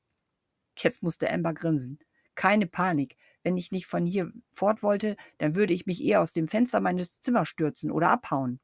Jetzt 0.78 1.04
musste 1.04 1.30
Amber 1.30 1.54
grinsen. 1.54 2.00
Keine 2.36 2.68
Panik. 2.68 3.18
Wenn 3.44 3.58
ich 3.58 3.72
nicht 3.72 3.88
von 3.88 4.06
hier 4.06 4.32
fort 4.52 4.84
wollte, 4.84 5.16
dann 5.38 5.56
würde 5.56 5.74
ich 5.74 5.86
mich 5.86 6.04
eher 6.04 6.22
aus 6.22 6.32
dem 6.34 6.48
Fenster 6.48 6.80
meines 6.80 7.20
Zimmers 7.20 7.48
stürzen 7.48 7.92
oder 7.92 8.10
abhauen. 8.10 8.60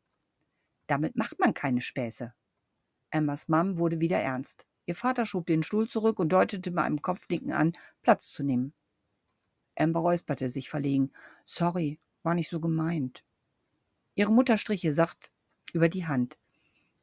Damit 0.88 1.16
macht 1.16 1.40
man 1.40 1.54
keine 1.54 1.82
Späße. 1.82 2.34
Emmas 3.10 3.48
Mom 3.48 3.78
wurde 3.78 4.00
wieder 4.00 4.20
ernst. 4.20 4.66
Ihr 4.86 4.96
Vater 4.96 5.26
schob 5.26 5.48
den 5.48 5.64
Stuhl 5.64 5.88
zurück 5.90 6.20
und 6.20 6.30
deutete 6.30 6.72
mit 6.72 6.80
einem 6.80 7.02
Kopfnicken 7.02 7.52
an, 7.52 7.74
Platz 8.02 8.32
zu 8.32 8.44
nehmen. 8.44 8.74
Amber 9.76 10.00
räusperte 10.00 10.48
sich 10.48 10.70
verlegen. 10.70 11.12
Sorry, 11.44 12.00
war 12.24 12.36
nicht 12.36 12.50
so 12.50 12.60
gemeint. 12.60 13.24
Ihre 14.16 14.32
Mutter 14.32 14.58
strich 14.58 14.84
ihr 14.84 14.94
sacht 14.94 15.32
über 15.74 15.90
die 15.90 16.08
Hand. 16.08 16.40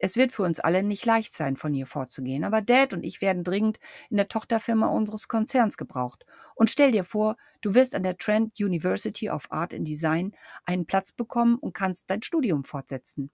Es 0.04 0.18
wird 0.18 0.32
für 0.32 0.42
uns 0.42 0.60
alle 0.60 0.82
nicht 0.82 1.06
leicht 1.06 1.32
sein, 1.32 1.56
von 1.56 1.72
hier 1.72 1.86
vorzugehen, 1.86 2.44
aber 2.44 2.60
Dad 2.60 2.92
und 2.92 3.04
ich 3.04 3.22
werden 3.22 3.42
dringend 3.42 3.78
in 4.10 4.18
der 4.18 4.28
Tochterfirma 4.28 4.86
unseres 4.88 5.28
Konzerns 5.28 5.78
gebraucht. 5.78 6.26
Und 6.54 6.68
stell 6.68 6.92
dir 6.92 7.04
vor, 7.04 7.38
du 7.62 7.72
wirst 7.72 7.94
an 7.94 8.02
der 8.02 8.18
Trent 8.18 8.60
University 8.60 9.30
of 9.30 9.50
Art 9.50 9.72
and 9.72 9.88
Design 9.88 10.36
einen 10.66 10.84
Platz 10.84 11.12
bekommen 11.12 11.56
und 11.56 11.72
kannst 11.72 12.10
dein 12.10 12.22
Studium 12.22 12.64
fortsetzen. 12.64 13.30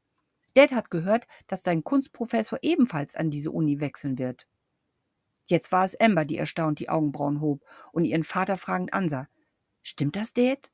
Dad 0.55 0.71
hat 0.71 0.93
gehört, 0.93 1.27
dass 1.49 1.63
dein 1.63 1.83
Kunstprofessor 1.83 2.61
ebenfalls 2.63 3.17
an 3.17 3.33
diese 3.33 3.51
Uni 3.51 3.81
wechseln 3.81 4.17
wird. 4.17 4.47
Jetzt 5.47 5.73
war 5.73 5.85
es 5.85 5.99
Amber, 5.99 6.25
die 6.25 6.39
erstaunt 6.39 6.79
die 6.79 6.89
Augenbrauen 6.89 7.41
hob 7.41 7.65
und 7.91 8.05
ihren 8.05 8.23
Vater 8.23 8.57
fragend 8.57 8.95
ansah. 8.95 9.27
Stimmt 9.83 10.15
das, 10.15 10.35
Dad? 10.35 10.71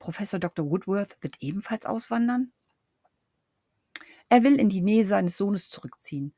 Professor 0.00 0.38
Dr. 0.38 0.68
Woodworth 0.68 1.16
wird 1.22 1.36
ebenfalls 1.40 1.86
auswandern? 1.86 2.52
Er 4.30 4.44
will 4.44 4.58
in 4.58 4.68
die 4.68 4.80
Nähe 4.80 5.04
seines 5.04 5.36
Sohnes 5.36 5.68
zurückziehen, 5.68 6.34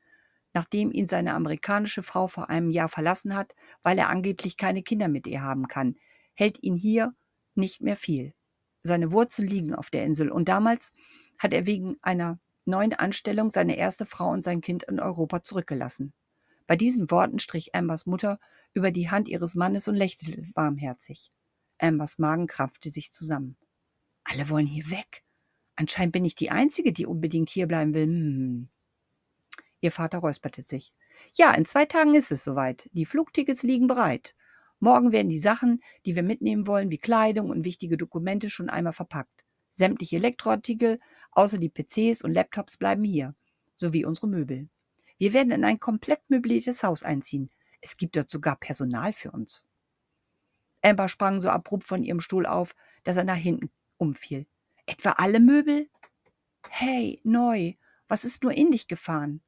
nachdem 0.53 0.91
ihn 0.91 1.07
seine 1.07 1.35
amerikanische 1.35 2.03
Frau 2.03 2.27
vor 2.27 2.49
einem 2.49 2.71
Jahr 2.71 2.89
verlassen 2.89 3.35
hat, 3.35 3.53
weil 3.83 3.97
er 3.99 4.09
angeblich 4.09 4.57
keine 4.57 4.81
Kinder 4.81 5.07
mit 5.07 5.27
ihr 5.27 5.43
haben 5.43 5.67
kann, 5.67 5.95
hält 6.33 6.61
ihn 6.63 6.75
hier 6.75 7.15
nicht 7.53 7.81
mehr 7.81 7.95
viel. 7.95 8.33
Seine 8.81 9.11
Wurzeln 9.11 9.47
liegen 9.47 9.75
auf 9.75 9.91
der 9.91 10.05
Insel 10.05 10.31
und 10.31 10.49
damals 10.49 10.91
hat 11.39 11.53
er 11.53 11.67
wegen 11.67 11.97
einer 12.01 12.39
neuen 12.65 12.93
Anstellung 12.93 13.51
seine 13.51 13.77
erste 13.77 14.05
Frau 14.05 14.31
und 14.31 14.41
sein 14.41 14.61
Kind 14.61 14.83
in 14.83 14.99
Europa 14.99 15.43
zurückgelassen. 15.43 16.13
Bei 16.65 16.75
diesen 16.75 17.11
Worten 17.11 17.39
strich 17.39 17.75
Ambers 17.75 18.05
Mutter 18.07 18.39
über 18.73 18.89
die 18.89 19.11
Hand 19.11 19.27
ihres 19.27 19.53
Mannes 19.53 19.87
und 19.87 19.95
lächelte 19.95 20.41
warmherzig. 20.55 21.31
Ambers 21.77 22.17
Magen 22.17 22.47
krampfte 22.47 22.89
sich 22.89 23.11
zusammen. 23.11 23.55
Alle 24.23 24.49
wollen 24.49 24.65
hier 24.65 24.89
weg. 24.89 25.22
Anscheinend 25.75 26.13
bin 26.13 26.25
ich 26.25 26.35
die 26.35 26.51
Einzige, 26.51 26.93
die 26.93 27.05
unbedingt 27.05 27.49
hierbleiben 27.49 27.93
will. 27.93 28.07
Hm. 28.07 28.69
Ihr 29.81 29.91
Vater 29.91 30.19
räusperte 30.19 30.61
sich. 30.61 30.93
Ja, 31.35 31.53
in 31.53 31.65
zwei 31.65 31.85
Tagen 31.85 32.15
ist 32.15 32.31
es 32.31 32.43
soweit. 32.43 32.89
Die 32.93 33.05
Flugtickets 33.05 33.63
liegen 33.63 33.87
bereit. 33.87 34.35
Morgen 34.79 35.11
werden 35.11 35.29
die 35.29 35.37
Sachen, 35.37 35.81
die 36.05 36.15
wir 36.15 36.23
mitnehmen 36.23 36.67
wollen, 36.67 36.91
wie 36.91 36.97
Kleidung 36.97 37.49
und 37.49 37.65
wichtige 37.65 37.97
Dokumente, 37.97 38.49
schon 38.49 38.69
einmal 38.69 38.93
verpackt. 38.93 39.43
Sämtliche 39.69 40.17
Elektroartikel, 40.17 40.99
außer 41.31 41.57
die 41.57 41.69
PCs 41.69 42.21
und 42.21 42.33
Laptops, 42.33 42.77
bleiben 42.77 43.03
hier, 43.03 43.35
sowie 43.73 44.05
unsere 44.05 44.27
Möbel. 44.27 44.69
Wir 45.17 45.33
werden 45.33 45.51
in 45.51 45.63
ein 45.63 45.79
komplett 45.79 46.21
möbliertes 46.29 46.83
Haus 46.83 47.03
einziehen. 47.03 47.49
Es 47.81 47.97
gibt 47.97 48.15
dort 48.15 48.29
sogar 48.29 48.57
Personal 48.57 49.13
für 49.13 49.31
uns. 49.31 49.65
Amber 50.81 51.07
sprang 51.07 51.39
so 51.39 51.49
abrupt 51.49 51.85
von 51.85 52.03
ihrem 52.03 52.19
Stuhl 52.19 52.45
auf, 52.45 52.75
dass 53.03 53.17
er 53.17 53.23
nach 53.23 53.37
hinten 53.37 53.71
umfiel. 53.97 54.45
Etwa 54.85 55.11
alle 55.11 55.39
Möbel? 55.39 55.89
Hey, 56.69 57.21
neu, 57.23 57.73
was 58.07 58.25
ist 58.25 58.43
nur 58.43 58.51
in 58.53 58.71
dich 58.71 58.87
gefahren? 58.87 59.41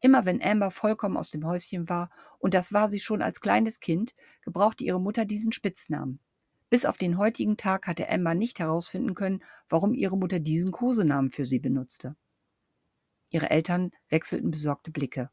Immer 0.00 0.26
wenn 0.26 0.42
Amber 0.42 0.70
vollkommen 0.70 1.16
aus 1.16 1.30
dem 1.30 1.46
Häuschen 1.46 1.88
war, 1.88 2.10
und 2.38 2.52
das 2.52 2.74
war 2.74 2.90
sie 2.90 2.98
schon 2.98 3.22
als 3.22 3.40
kleines 3.40 3.80
Kind, 3.80 4.14
gebrauchte 4.42 4.84
ihre 4.84 5.00
Mutter 5.00 5.24
diesen 5.24 5.52
Spitznamen. 5.52 6.20
Bis 6.68 6.84
auf 6.84 6.98
den 6.98 7.16
heutigen 7.16 7.56
Tag 7.56 7.86
hatte 7.86 8.10
Amber 8.10 8.34
nicht 8.34 8.58
herausfinden 8.58 9.14
können, 9.14 9.42
warum 9.68 9.94
ihre 9.94 10.18
Mutter 10.18 10.40
diesen 10.40 10.72
Kosenamen 10.72 11.30
für 11.30 11.46
sie 11.46 11.60
benutzte. 11.60 12.16
Ihre 13.30 13.50
Eltern 13.50 13.90
wechselten 14.10 14.50
besorgte 14.50 14.90
Blicke. 14.90 15.30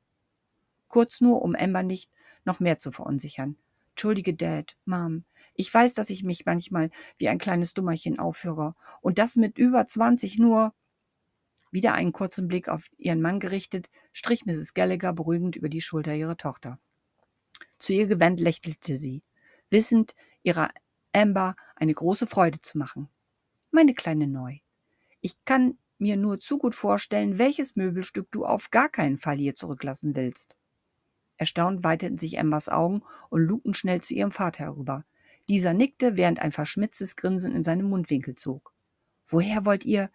Kurz 0.88 1.20
nur, 1.20 1.42
um 1.42 1.56
Amber 1.56 1.84
nicht 1.84 2.10
noch 2.46 2.60
mehr 2.60 2.78
zu 2.78 2.92
verunsichern. 2.92 3.58
Entschuldige, 3.92 4.34
Dad, 4.34 4.78
Mom, 4.86 5.26
ich 5.54 5.74
weiß, 5.74 5.94
dass 5.94 6.10
ich 6.10 6.24
mich 6.24 6.46
manchmal 6.46 6.90
wie 7.18 7.30
ein 7.30 7.38
kleines 7.38 7.74
Dummerchen 7.74 8.20
aufhöre. 8.20 8.76
Und 9.02 9.20
das 9.20 9.36
mit 9.36 9.58
über 9.58 9.86
20 9.86 10.40
nur. 10.40 10.74
Wieder 11.72 11.94
einen 11.94 12.12
kurzen 12.12 12.48
Blick 12.48 12.68
auf 12.68 12.90
ihren 12.98 13.22
Mann 13.22 13.40
gerichtet, 13.40 13.90
strich 14.12 14.46
Mrs. 14.46 14.74
Gallagher 14.74 15.14
beruhigend 15.14 15.56
über 15.56 15.70
die 15.70 15.82
Schulter 15.82 16.14
ihrer 16.14 16.36
Tochter. 16.36 16.80
Zu 17.78 17.94
ihr 17.94 18.08
gewandt 18.08 18.40
lächelte 18.40 18.96
sie, 18.96 19.24
wissend, 19.70 20.14
ihrer 20.44 20.70
Amber 21.14 21.56
eine 21.76 21.94
große 21.94 22.28
Freude 22.28 22.60
zu 22.62 22.78
machen. 22.78 23.10
Meine 23.72 23.94
kleine 23.94 24.28
Neu, 24.28 24.58
ich 25.22 25.36
kann 25.46 25.78
mir 25.98 26.18
nur 26.18 26.40
zu 26.40 26.58
gut 26.58 26.76
vorstellen, 26.76 27.38
welches 27.38 27.76
Möbelstück 27.76 28.30
du 28.32 28.46
auf 28.46 28.72
gar 28.72 28.90
keinen 28.90 29.18
Fall 29.18 29.38
hier 29.38 29.54
zurücklassen 29.54 30.16
willst. 30.16 30.56
Erstaunt 31.42 31.84
weiteten 31.84 32.20
sich 32.20 32.40
Ambers 32.40 32.70
Augen 32.70 33.02
und 33.30 33.42
lugten 33.42 33.74
schnell 33.74 34.00
zu 34.00 34.14
ihrem 34.14 34.30
Vater 34.30 34.66
herüber, 34.66 35.06
dieser 35.50 35.74
nickte, 35.74 36.16
während 36.16 36.40
ein 36.40 36.52
verschmitztes 36.52 37.16
Grinsen 37.16 37.56
in 37.56 37.64
seinem 37.64 37.90
Mundwinkel 37.90 38.36
zog. 38.36 38.76
Woher 39.26 39.66
wollt 39.66 39.84
ihr? 39.84 40.12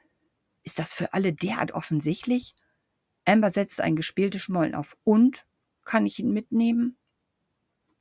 Ist 0.62 0.78
das 0.78 0.92
für 0.94 1.14
alle 1.14 1.32
derart 1.32 1.72
offensichtlich? 1.72 2.54
Amber 3.24 3.50
setzte 3.50 3.82
ein 3.82 3.96
gespieltes 3.96 4.40
Schmollen 4.42 4.76
auf. 4.76 4.96
Und? 5.02 5.48
Kann 5.84 6.06
ich 6.06 6.20
ihn 6.20 6.30
mitnehmen? 6.30 6.96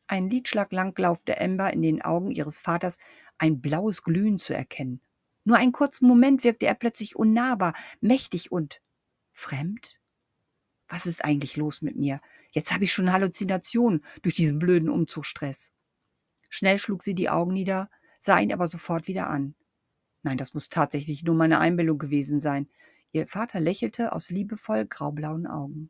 Ein 0.05 0.29
Liedschlag 0.29 0.71
lang 0.71 0.93
glaubte 0.93 1.41
Amber 1.41 1.73
in 1.73 1.81
den 1.81 2.03
Augen 2.03 2.29
ihres 2.29 2.59
Vaters 2.59 2.99
ein 3.39 3.59
blaues 3.59 4.03
Glühen 4.03 4.37
zu 4.37 4.53
erkennen. 4.53 5.01
Nur 5.45 5.57
einen 5.57 5.71
kurzen 5.71 6.07
Moment 6.07 6.43
wirkte 6.43 6.67
er 6.67 6.75
plötzlich 6.75 7.15
unnahbar, 7.15 7.73
mächtig 8.01 8.51
und 8.51 8.81
fremd. 9.31 9.99
Was 10.87 11.05
ist 11.05 11.25
eigentlich 11.25 11.57
los 11.57 11.81
mit 11.81 11.95
mir? 11.95 12.21
Jetzt 12.51 12.73
habe 12.73 12.83
ich 12.83 12.93
schon 12.93 13.11
Halluzinationen 13.11 14.03
durch 14.21 14.35
diesen 14.35 14.59
blöden 14.59 14.89
Umzugsstress. 14.89 15.71
Schnell 16.49 16.77
schlug 16.77 17.03
sie 17.03 17.15
die 17.15 17.29
Augen 17.29 17.53
nieder, 17.53 17.89
sah 18.19 18.39
ihn 18.39 18.53
aber 18.53 18.67
sofort 18.67 19.07
wieder 19.07 19.27
an. 19.27 19.55
Nein, 20.23 20.37
das 20.37 20.53
muss 20.53 20.69
tatsächlich 20.69 21.23
nur 21.23 21.35
meine 21.35 21.59
Einbildung 21.59 21.97
gewesen 21.97 22.39
sein. 22.39 22.69
Ihr 23.11 23.27
Vater 23.27 23.59
lächelte 23.59 24.11
aus 24.11 24.29
liebevoll 24.29 24.85
graublauen 24.85 25.47
Augen. 25.47 25.89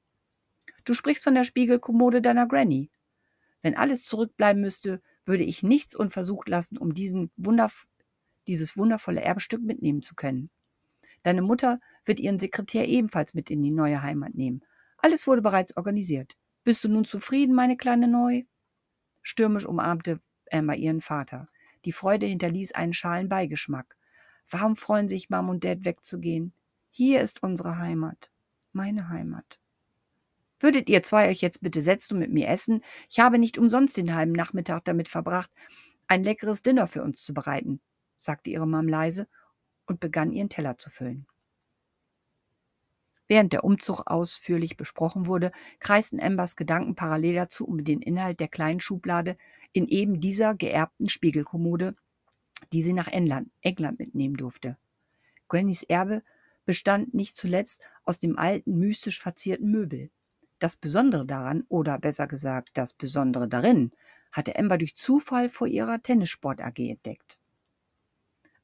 Du 0.84 0.94
sprichst 0.94 1.24
von 1.24 1.36
der 1.36 1.44
Spiegelkommode 1.44 2.22
deiner 2.22 2.48
Granny. 2.48 2.90
Wenn 3.62 3.76
alles 3.76 4.06
zurückbleiben 4.06 4.62
müsste, 4.62 5.02
würde 5.26 5.44
ich 5.44 5.64
nichts 5.64 5.96
unversucht 5.96 6.48
lassen, 6.50 6.78
um 6.78 6.94
diesen 6.94 7.32
Wunderf 7.36 7.88
dieses 8.48 8.78
wundervolle 8.78 9.22
Erbstück 9.22 9.64
mitnehmen 9.64 10.02
zu 10.02 10.14
können. 10.16 10.50
Deine 11.24 11.42
Mutter 11.42 11.80
wird 12.06 12.20
ihren 12.20 12.40
Sekretär 12.40 12.88
ebenfalls 12.88 13.34
mit 13.34 13.50
in 13.50 13.64
die 13.64 13.72
neue 13.72 14.04
Heimat 14.04 14.36
nehmen. 14.36 14.64
Alles 15.06 15.28
wurde 15.28 15.44
bereits 15.44 15.78
organisiert. 15.78 16.36
Bist 16.64 16.84
du 16.84 16.90
nun 16.90 17.06
zufrieden, 17.06 17.54
meine 17.54 17.78
kleine 17.78 18.08
Neu? 18.08 18.42
Stürmisch 19.22 19.68
umarmte 19.68 20.20
Emma 20.48 20.74
ihren 20.74 21.00
Vater. 21.00 21.48
Die 21.86 21.92
Freude 21.92 22.26
hinterließ 22.26 22.72
einen 22.72 22.92
schalen 22.92 23.30
Beigeschmack. 23.30 23.98
Warum 24.50 24.76
freuen 24.76 25.08
sich 25.08 25.30
Mom 25.30 25.50
und 25.50 25.64
Dad 25.64 25.86
wegzugehen? 25.86 26.54
Hier 26.90 27.22
ist 27.22 27.44
unsere 27.44 27.78
Heimat. 27.78 28.32
Meine 28.72 29.10
Heimat. 29.10 29.60
Würdet 30.60 30.90
ihr 30.90 31.04
zwei 31.04 31.30
euch 31.30 31.42
jetzt 31.42 31.62
bitte 31.62 31.82
setzen 31.82 32.16
und 32.16 32.22
mit 32.22 32.34
mir 32.34 32.48
essen? 32.48 32.82
Ich 33.08 33.20
habe 33.20 33.38
nicht 33.38 33.60
umsonst 33.60 33.98
den 33.98 34.16
halben 34.16 34.32
Nachmittag 34.32 34.86
damit 34.86 35.08
verbracht, 35.08 35.52
ein 36.08 36.24
leckeres 36.24 36.64
Dinner 36.64 36.88
für 36.88 37.04
uns 37.04 37.24
zu 37.24 37.32
bereiten, 37.32 37.80
sagte 38.18 38.50
ihre 38.50 38.68
Mom 38.68 38.88
leise 38.88 39.28
und 39.86 40.00
begann 40.00 40.32
ihren 40.32 40.50
Teller 40.50 40.80
zu 40.80 40.90
füllen. 40.90 41.28
Während 43.28 43.54
der 43.54 43.64
Umzug 43.64 44.04
ausführlich 44.06 44.78
besprochen 44.78 45.26
wurde, 45.26 45.52
kreisten 45.80 46.20
Embers 46.20 46.56
Gedanken 46.56 46.96
parallel 46.96 47.36
dazu 47.36 47.66
um 47.66 47.84
den 47.84 48.02
Inhalt 48.02 48.40
der 48.40 48.48
kleinen 48.48 48.80
Schublade 48.80 49.38
in 49.74 49.88
eben 49.88 50.22
dieser 50.22 50.54
geerbten 50.54 51.10
Spiegelkommode, 51.10 51.96
die 52.72 52.82
sie 52.82 52.94
nach 52.94 53.08
England, 53.08 53.50
England 53.62 54.00
mitnehmen 54.00 54.36
durfte. 54.36 54.78
Grannys 55.48 55.84
Erbe 55.84 56.24
bestand 56.66 57.14
nicht 57.14 57.36
zuletzt 57.36 57.90
aus 58.04 58.20
dem 58.20 58.38
alten, 58.38 58.78
mystisch 58.78 59.20
verzierten 59.20 59.70
Möbel. 59.70 60.10
Das 60.60 60.76
Besondere 60.76 61.26
daran, 61.26 61.66
oder 61.68 62.00
besser 62.00 62.28
gesagt 62.28 62.72
das 62.76 62.94
Besondere 62.94 63.48
darin, 63.48 63.92
hatte 64.32 64.56
Ember 64.56 64.78
durch 64.78 64.96
Zufall 64.96 65.50
vor 65.50 65.68
ihrer 65.68 66.02
Tennissport 66.02 66.62
AG 66.62 66.80
entdeckt. 66.80 67.40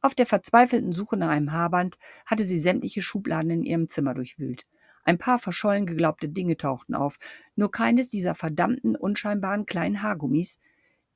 Auf 0.02 0.16
der 0.16 0.26
verzweifelten 0.26 0.92
Suche 0.92 1.16
nach 1.16 1.30
einem 1.30 1.52
Haarband 1.52 1.98
hatte 2.26 2.44
sie 2.44 2.58
sämtliche 2.58 3.04
Schubladen 3.04 3.52
in 3.52 3.64
ihrem 3.64 3.88
Zimmer 3.88 4.16
durchwühlt. 4.16 4.66
Ein 5.04 5.20
paar 5.20 5.38
verschollen 5.38 5.86
geglaubte 5.86 6.28
Dinge 6.28 6.58
tauchten 6.58 6.96
auf, 6.96 7.18
nur 7.56 7.72
keines 7.72 8.10
dieser 8.10 8.36
verdammten, 8.36 8.96
unscheinbaren 8.96 9.66
kleinen 9.66 10.02
Haargummis, 10.02 10.60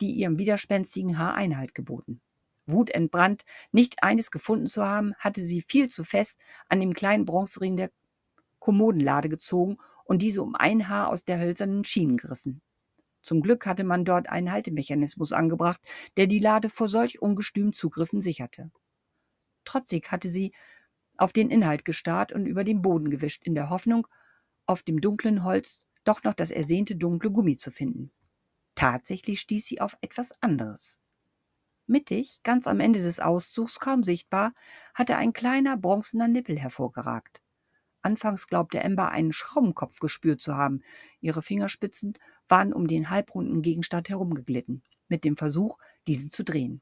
die 0.02 0.12
ihrem 0.12 0.38
widerspenstigen 0.38 1.18
Haar 1.18 1.36
Einhalt 1.36 1.74
geboten. 1.74 2.22
Wutentbrannt, 2.68 3.44
nicht 3.72 4.04
eines 4.04 4.32
gefunden 4.32 4.68
zu 4.68 4.84
haben, 4.84 5.14
hatte 5.18 5.42
sie 5.42 5.62
viel 5.62 5.90
zu 5.90 6.04
fest 6.04 6.40
an 6.68 6.80
dem 6.80 6.94
kleinen 6.94 7.26
Bronzering 7.26 7.78
der 7.78 7.92
Kommodenlade 8.60 9.30
gezogen 9.30 9.78
und 10.04 10.22
diese 10.22 10.42
um 10.42 10.56
ein 10.56 10.90
Haar 10.90 11.10
aus 11.10 11.24
der 11.24 11.40
hölzernen 11.40 11.84
Schienen 11.84 12.18
gerissen. 12.18 12.62
Zum 13.26 13.42
Glück 13.42 13.66
hatte 13.66 13.84
man 13.84 14.06
dort 14.06 14.30
einen 14.30 14.52
Haltemechanismus 14.52 15.34
angebracht, 15.34 15.82
der 16.16 16.28
die 16.28 16.38
Lade 16.38 16.70
vor 16.70 16.88
solch 16.88 17.24
ungestümen 17.24 17.74
Zugriffen 17.74 18.22
sicherte. 18.22 18.70
Trotzig 19.64 20.12
hatte 20.12 20.28
sie 20.28 20.54
auf 21.18 21.34
den 21.34 21.50
Inhalt 21.50 21.86
gestarrt 21.86 22.34
und 22.34 22.46
über 22.46 22.64
den 22.64 22.84
Boden 22.84 23.10
gewischt, 23.10 23.44
in 23.44 23.56
der 23.56 23.72
Hoffnung, 23.72 24.06
auf 24.68 24.84
dem 24.84 25.02
dunklen 25.02 25.44
Holz 25.44 25.88
doch 26.04 26.22
noch 26.22 26.36
das 26.36 26.52
ersehnte 26.52 26.96
dunkle 26.96 27.32
Gummi 27.32 27.58
zu 27.58 27.72
finden. 27.72 28.12
Tatsächlich 28.76 29.40
stieß 29.40 29.66
sie 29.66 29.82
auf 29.82 29.98
etwas 30.02 30.32
anderes. 30.44 31.00
Mittig, 31.88 32.44
ganz 32.44 32.68
am 32.68 32.80
Ende 32.80 33.02
des 33.02 33.20
Auszugs, 33.20 33.80
kaum 33.80 34.04
sichtbar, 34.04 34.54
hatte 34.94 35.18
ein 35.18 35.34
kleiner 35.34 35.78
bronzener 35.78 36.28
Nippel 36.28 36.60
hervorgeragt. 36.60 37.42
Anfangs 38.06 38.48
glaubte 38.48 38.80
Ember 38.80 39.10
einen 39.10 39.34
Schraubenkopf 39.34 40.00
gespürt 40.00 40.40
zu 40.40 40.56
haben. 40.56 40.82
Ihre 41.22 41.42
Fingerspitzen 41.42 42.14
waren 42.48 42.72
um 42.72 42.88
den 42.88 43.10
halbrunden 43.10 43.64
Gegenstand 43.64 44.10
herumgeglitten, 44.10 44.84
mit 45.08 45.24
dem 45.24 45.36
Versuch, 45.36 45.80
diesen 46.08 46.30
zu 46.30 46.44
drehen. 46.44 46.82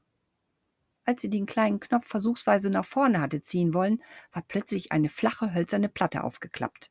Als 1.06 1.22
sie 1.22 1.30
den 1.30 1.46
kleinen 1.46 1.80
Knopf 1.80 2.06
versuchsweise 2.06 2.68
nach 2.68 2.84
vorne 2.84 3.20
hatte 3.22 3.40
ziehen 3.40 3.72
wollen, 3.72 4.02
war 4.32 4.42
plötzlich 4.46 4.92
eine 4.92 5.08
flache 5.08 5.54
hölzerne 5.54 5.88
Platte 5.88 6.24
aufgeklappt. 6.24 6.90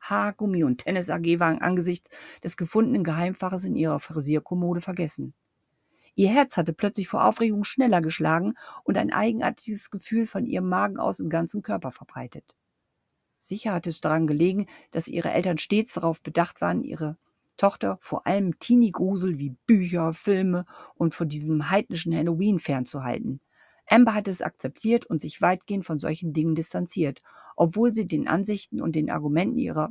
Haargummi 0.00 0.64
und 0.64 0.78
Tennis 0.78 1.08
AG 1.08 1.38
waren 1.38 1.62
angesichts 1.62 2.10
des 2.42 2.56
gefundenen 2.56 3.04
Geheimfaches 3.04 3.62
in 3.62 3.76
ihrer 3.76 4.00
Frisierkommode 4.00 4.80
vergessen. 4.80 5.34
Ihr 6.16 6.30
Herz 6.30 6.56
hatte 6.56 6.72
plötzlich 6.72 7.08
vor 7.08 7.24
Aufregung 7.24 7.62
schneller 7.62 8.00
geschlagen 8.00 8.54
und 8.82 8.98
ein 8.98 9.12
eigenartiges 9.12 9.90
Gefühl 9.90 10.26
von 10.26 10.46
ihrem 10.46 10.68
Magen 10.68 10.98
aus 10.98 11.20
im 11.20 11.30
ganzen 11.30 11.62
Körper 11.62 11.92
verbreitet. 11.92 12.56
Sicher 13.42 13.72
hatte 13.72 13.90
es 13.90 14.00
daran 14.00 14.28
gelegen, 14.28 14.66
dass 14.92 15.08
ihre 15.08 15.32
Eltern 15.32 15.58
stets 15.58 15.94
darauf 15.94 16.22
bedacht 16.22 16.60
waren, 16.60 16.84
ihre 16.84 17.16
Tochter 17.56 17.98
vor 18.00 18.24
allem 18.24 18.56
Teenie-Grusel 18.60 19.40
wie 19.40 19.56
Bücher, 19.66 20.12
Filme 20.12 20.64
und 20.94 21.12
von 21.12 21.28
diesem 21.28 21.68
heidnischen 21.68 22.14
Halloween 22.14 22.60
fernzuhalten. 22.60 23.40
Amber 23.88 24.14
hatte 24.14 24.30
es 24.30 24.42
akzeptiert 24.42 25.06
und 25.06 25.20
sich 25.20 25.42
weitgehend 25.42 25.84
von 25.84 25.98
solchen 25.98 26.32
Dingen 26.32 26.54
distanziert, 26.54 27.20
obwohl 27.56 27.92
sie 27.92 28.06
den 28.06 28.28
Ansichten 28.28 28.80
und 28.80 28.94
den 28.94 29.10
Argumenten 29.10 29.58
ihrer 29.58 29.90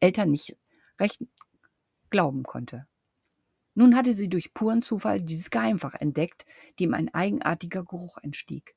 Eltern 0.00 0.32
nicht 0.32 0.56
recht 0.98 1.22
glauben 2.10 2.42
konnte. 2.42 2.88
Nun 3.74 3.94
hatte 3.94 4.12
sie 4.12 4.28
durch 4.28 4.52
puren 4.52 4.82
Zufall 4.82 5.22
dieses 5.22 5.50
Geheimfach 5.50 5.94
entdeckt, 5.94 6.44
dem 6.80 6.92
ein 6.92 7.14
eigenartiger 7.14 7.84
Geruch 7.84 8.18
entstieg. 8.18 8.74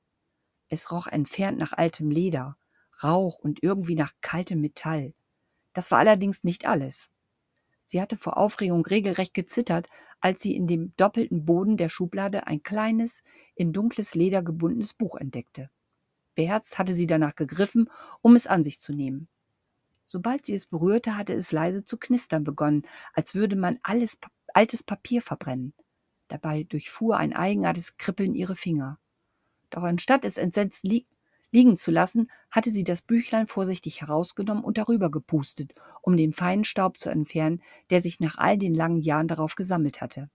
Es 0.69 0.91
roch 0.91 1.07
entfernt 1.07 1.57
nach 1.57 1.73
altem 1.73 2.11
Leder, 2.11 2.57
Rauch 3.03 3.39
und 3.39 3.61
irgendwie 3.61 3.95
nach 3.95 4.13
kaltem 4.21 4.61
Metall. 4.61 5.13
Das 5.73 5.91
war 5.91 5.99
allerdings 5.99 6.43
nicht 6.43 6.67
alles. 6.67 7.09
Sie 7.85 8.01
hatte 8.01 8.17
vor 8.17 8.37
Aufregung 8.37 8.85
regelrecht 8.85 9.33
gezittert, 9.33 9.87
als 10.19 10.41
sie 10.41 10.55
in 10.55 10.67
dem 10.67 10.93
doppelten 10.97 11.45
Boden 11.45 11.77
der 11.77 11.89
Schublade 11.89 12.47
ein 12.47 12.63
kleines, 12.63 13.23
in 13.55 13.71
dunkles 13.71 14.15
Leder 14.15 14.43
gebundenes 14.43 14.93
Buch 14.93 15.15
entdeckte. 15.15 15.69
Beherzt 16.35 16.77
hatte 16.79 16.93
sie 16.93 17.07
danach 17.07 17.35
gegriffen, 17.35 17.89
um 18.21 18.35
es 18.35 18.45
an 18.45 18.63
sich 18.63 18.79
zu 18.79 18.93
nehmen. 18.93 19.27
Sobald 20.05 20.45
sie 20.45 20.53
es 20.53 20.65
berührte, 20.65 21.17
hatte 21.17 21.33
es 21.33 21.51
leise 21.51 21.83
zu 21.83 21.97
knistern 21.97 22.43
begonnen, 22.43 22.83
als 23.13 23.35
würde 23.35 23.55
man 23.55 23.79
alles 23.83 24.19
altes 24.53 24.83
Papier 24.83 25.21
verbrennen. 25.21 25.73
Dabei 26.27 26.63
durchfuhr 26.63 27.17
ein 27.17 27.33
eigenartiges 27.33 27.97
Kribbeln 27.97 28.33
ihre 28.33 28.55
Finger. 28.55 28.99
Doch 29.69 29.83
anstatt 29.83 30.25
es 30.25 30.37
entsetzt 30.37 30.83
li 30.83 31.05
liegen 31.51 31.77
zu 31.77 31.91
lassen, 31.91 32.29
hatte 32.51 32.69
sie 32.71 32.83
das 32.83 33.01
Büchlein 33.01 33.47
vorsichtig 33.47 34.01
herausgenommen 34.01 34.63
und 34.63 34.77
darüber 34.77 35.09
gepustet, 35.09 35.73
um 36.01 36.17
den 36.17 36.33
feinen 36.33 36.63
Staub 36.63 36.97
zu 36.97 37.09
entfernen, 37.09 37.61
der 37.89 38.01
sich 38.01 38.19
nach 38.19 38.37
all 38.37 38.57
den 38.57 38.73
langen 38.73 38.97
Jahren 38.97 39.27
darauf 39.27 39.55
gesammelt 39.55 40.01
hatte. 40.01 40.29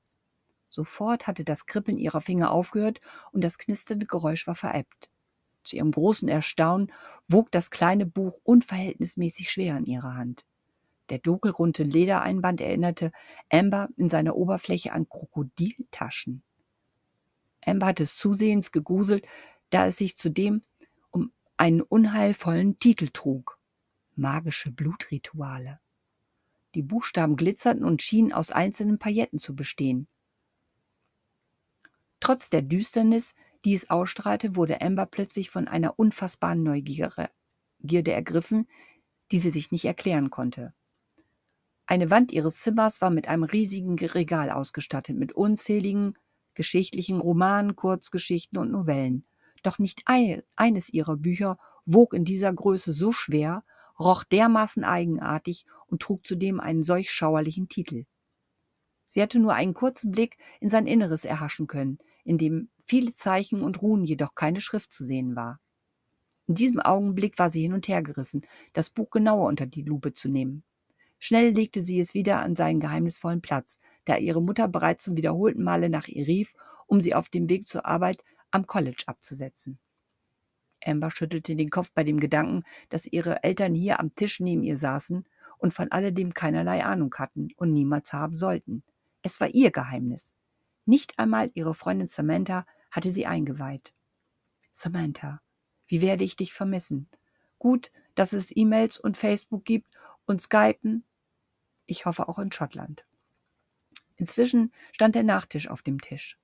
Sofort 0.68 1.26
hatte 1.26 1.44
das 1.44 1.66
Kribbeln 1.66 1.98
ihrer 1.98 2.22
Finger 2.22 2.50
aufgehört 2.50 3.00
und 3.30 3.44
das 3.44 3.58
knisternde 3.58 4.06
Geräusch 4.06 4.46
war 4.46 4.54
verebbt. 4.54 5.10
Zu 5.64 5.76
ihrem 5.76 5.90
großen 5.90 6.28
Erstaunen 6.28 6.90
wog 7.28 7.50
das 7.52 7.70
kleine 7.70 8.06
Buch 8.06 8.40
unverhältnismäßig 8.42 9.50
schwer 9.50 9.76
in 9.76 9.84
ihrer 9.84 10.14
Hand. 10.14 10.44
Der 11.10 11.18
dunkelrunde 11.18 11.82
Ledereinband 11.82 12.60
erinnerte 12.60 13.12
Amber 13.50 13.88
in 13.96 14.08
seiner 14.08 14.34
Oberfläche 14.34 14.92
an 14.92 15.08
Krokodiltaschen. 15.08 16.42
Amber 17.64 17.86
hatte 17.86 18.02
es 18.02 18.16
zusehends 18.16 18.72
gegruselt, 18.72 19.24
da 19.70 19.86
es 19.86 19.98
sich 19.98 20.16
zudem 20.16 20.62
einen 21.62 21.80
unheilvollen 21.80 22.80
Titel 22.80 23.06
trug. 23.12 23.56
Magische 24.16 24.72
Blutrituale. 24.72 25.78
Die 26.74 26.82
Buchstaben 26.82 27.36
glitzerten 27.36 27.84
und 27.84 28.02
schienen 28.02 28.32
aus 28.32 28.50
einzelnen 28.50 28.98
Pailletten 28.98 29.38
zu 29.38 29.54
bestehen. 29.54 30.08
Trotz 32.18 32.50
der 32.50 32.62
Düsternis, 32.62 33.36
die 33.64 33.74
es 33.74 33.90
ausstrahlte, 33.90 34.56
wurde 34.56 34.80
Amber 34.80 35.06
plötzlich 35.06 35.50
von 35.50 35.68
einer 35.68 36.00
unfassbaren 36.00 36.64
Neugierde 36.64 37.30
ergriffen, 38.12 38.66
die 39.30 39.38
sie 39.38 39.50
sich 39.50 39.70
nicht 39.70 39.84
erklären 39.84 40.30
konnte. 40.30 40.74
Eine 41.86 42.10
Wand 42.10 42.32
ihres 42.32 42.58
Zimmers 42.58 43.00
war 43.00 43.10
mit 43.10 43.28
einem 43.28 43.44
riesigen 43.44 43.96
Regal 43.96 44.50
ausgestattet, 44.50 45.16
mit 45.16 45.30
unzähligen 45.30 46.18
geschichtlichen 46.54 47.20
Romanen, 47.20 47.76
Kurzgeschichten 47.76 48.58
und 48.58 48.72
Novellen. 48.72 49.24
Doch 49.62 49.78
nicht 49.78 50.02
eines 50.06 50.92
ihrer 50.92 51.16
Bücher 51.16 51.58
wog 51.84 52.14
in 52.14 52.24
dieser 52.24 52.52
Größe 52.52 52.92
so 52.92 53.12
schwer, 53.12 53.64
roch 53.98 54.24
dermaßen 54.24 54.84
eigenartig 54.84 55.64
und 55.86 56.02
trug 56.02 56.26
zudem 56.26 56.60
einen 56.60 56.82
solch 56.82 57.10
schauerlichen 57.10 57.68
Titel. 57.68 58.04
Sie 59.04 59.20
hatte 59.20 59.38
nur 59.38 59.54
einen 59.54 59.74
kurzen 59.74 60.10
Blick 60.10 60.38
in 60.60 60.68
sein 60.68 60.86
Inneres 60.86 61.24
erhaschen 61.24 61.66
können, 61.66 61.98
in 62.24 62.38
dem 62.38 62.70
viele 62.82 63.12
Zeichen 63.12 63.62
und 63.62 63.82
Runen 63.82 64.04
jedoch 64.04 64.34
keine 64.34 64.60
Schrift 64.60 64.92
zu 64.92 65.04
sehen 65.04 65.36
war. 65.36 65.60
In 66.46 66.54
diesem 66.54 66.80
Augenblick 66.80 67.38
war 67.38 67.50
sie 67.50 67.62
hin 67.62 67.72
und 67.72 67.88
her 67.88 68.02
gerissen, 68.02 68.42
das 68.72 68.90
Buch 68.90 69.10
genauer 69.10 69.48
unter 69.48 69.66
die 69.66 69.82
Lupe 69.82 70.12
zu 70.12 70.28
nehmen. 70.28 70.64
Schnell 71.18 71.50
legte 71.50 71.80
sie 71.80 72.00
es 72.00 72.14
wieder 72.14 72.40
an 72.40 72.56
seinen 72.56 72.80
geheimnisvollen 72.80 73.42
Platz, 73.42 73.78
da 74.06 74.16
ihre 74.16 74.42
Mutter 74.42 74.66
bereits 74.66 75.04
zum 75.04 75.16
wiederholten 75.16 75.62
Male 75.62 75.88
nach 75.88 76.08
ihr 76.08 76.26
rief, 76.26 76.54
um 76.86 77.00
sie 77.00 77.14
auf 77.14 77.28
dem 77.28 77.48
Weg 77.48 77.66
zur 77.66 77.86
Arbeit 77.86 78.24
am 78.52 78.66
College 78.66 79.04
abzusetzen. 79.06 79.78
Amber 80.84 81.10
schüttelte 81.10 81.56
den 81.56 81.70
Kopf 81.70 81.92
bei 81.92 82.04
dem 82.04 82.18
Gedanken, 82.18 82.64
dass 82.88 83.06
ihre 83.06 83.42
Eltern 83.42 83.74
hier 83.74 84.00
am 84.00 84.14
Tisch 84.14 84.40
neben 84.40 84.62
ihr 84.62 84.76
saßen 84.76 85.26
und 85.58 85.72
von 85.72 85.90
alledem 85.92 86.34
keinerlei 86.34 86.84
Ahnung 86.84 87.14
hatten 87.16 87.48
und 87.56 87.72
niemals 87.72 88.12
haben 88.12 88.34
sollten. 88.34 88.82
Es 89.22 89.40
war 89.40 89.48
ihr 89.48 89.70
Geheimnis. 89.70 90.34
Nicht 90.84 91.18
einmal 91.18 91.50
ihre 91.54 91.74
Freundin 91.74 92.08
Samantha 92.08 92.66
hatte 92.90 93.10
sie 93.10 93.26
eingeweiht. 93.26 93.94
Samantha, 94.72 95.40
wie 95.86 96.02
werde 96.02 96.24
ich 96.24 96.36
dich 96.36 96.52
vermissen? 96.52 97.08
Gut, 97.58 97.92
dass 98.14 98.32
es 98.32 98.54
E-Mails 98.54 98.98
und 98.98 99.16
Facebook 99.16 99.64
gibt 99.64 99.94
und 100.26 100.42
Skypen. 100.42 101.04
Ich 101.86 102.06
hoffe 102.06 102.28
auch 102.28 102.38
in 102.38 102.50
Schottland. 102.50 103.04
Inzwischen 104.16 104.72
stand 104.92 105.14
der 105.14 105.22
Nachtisch 105.22 105.68
auf 105.68 105.82
dem 105.82 106.00
Tisch. 106.00 106.38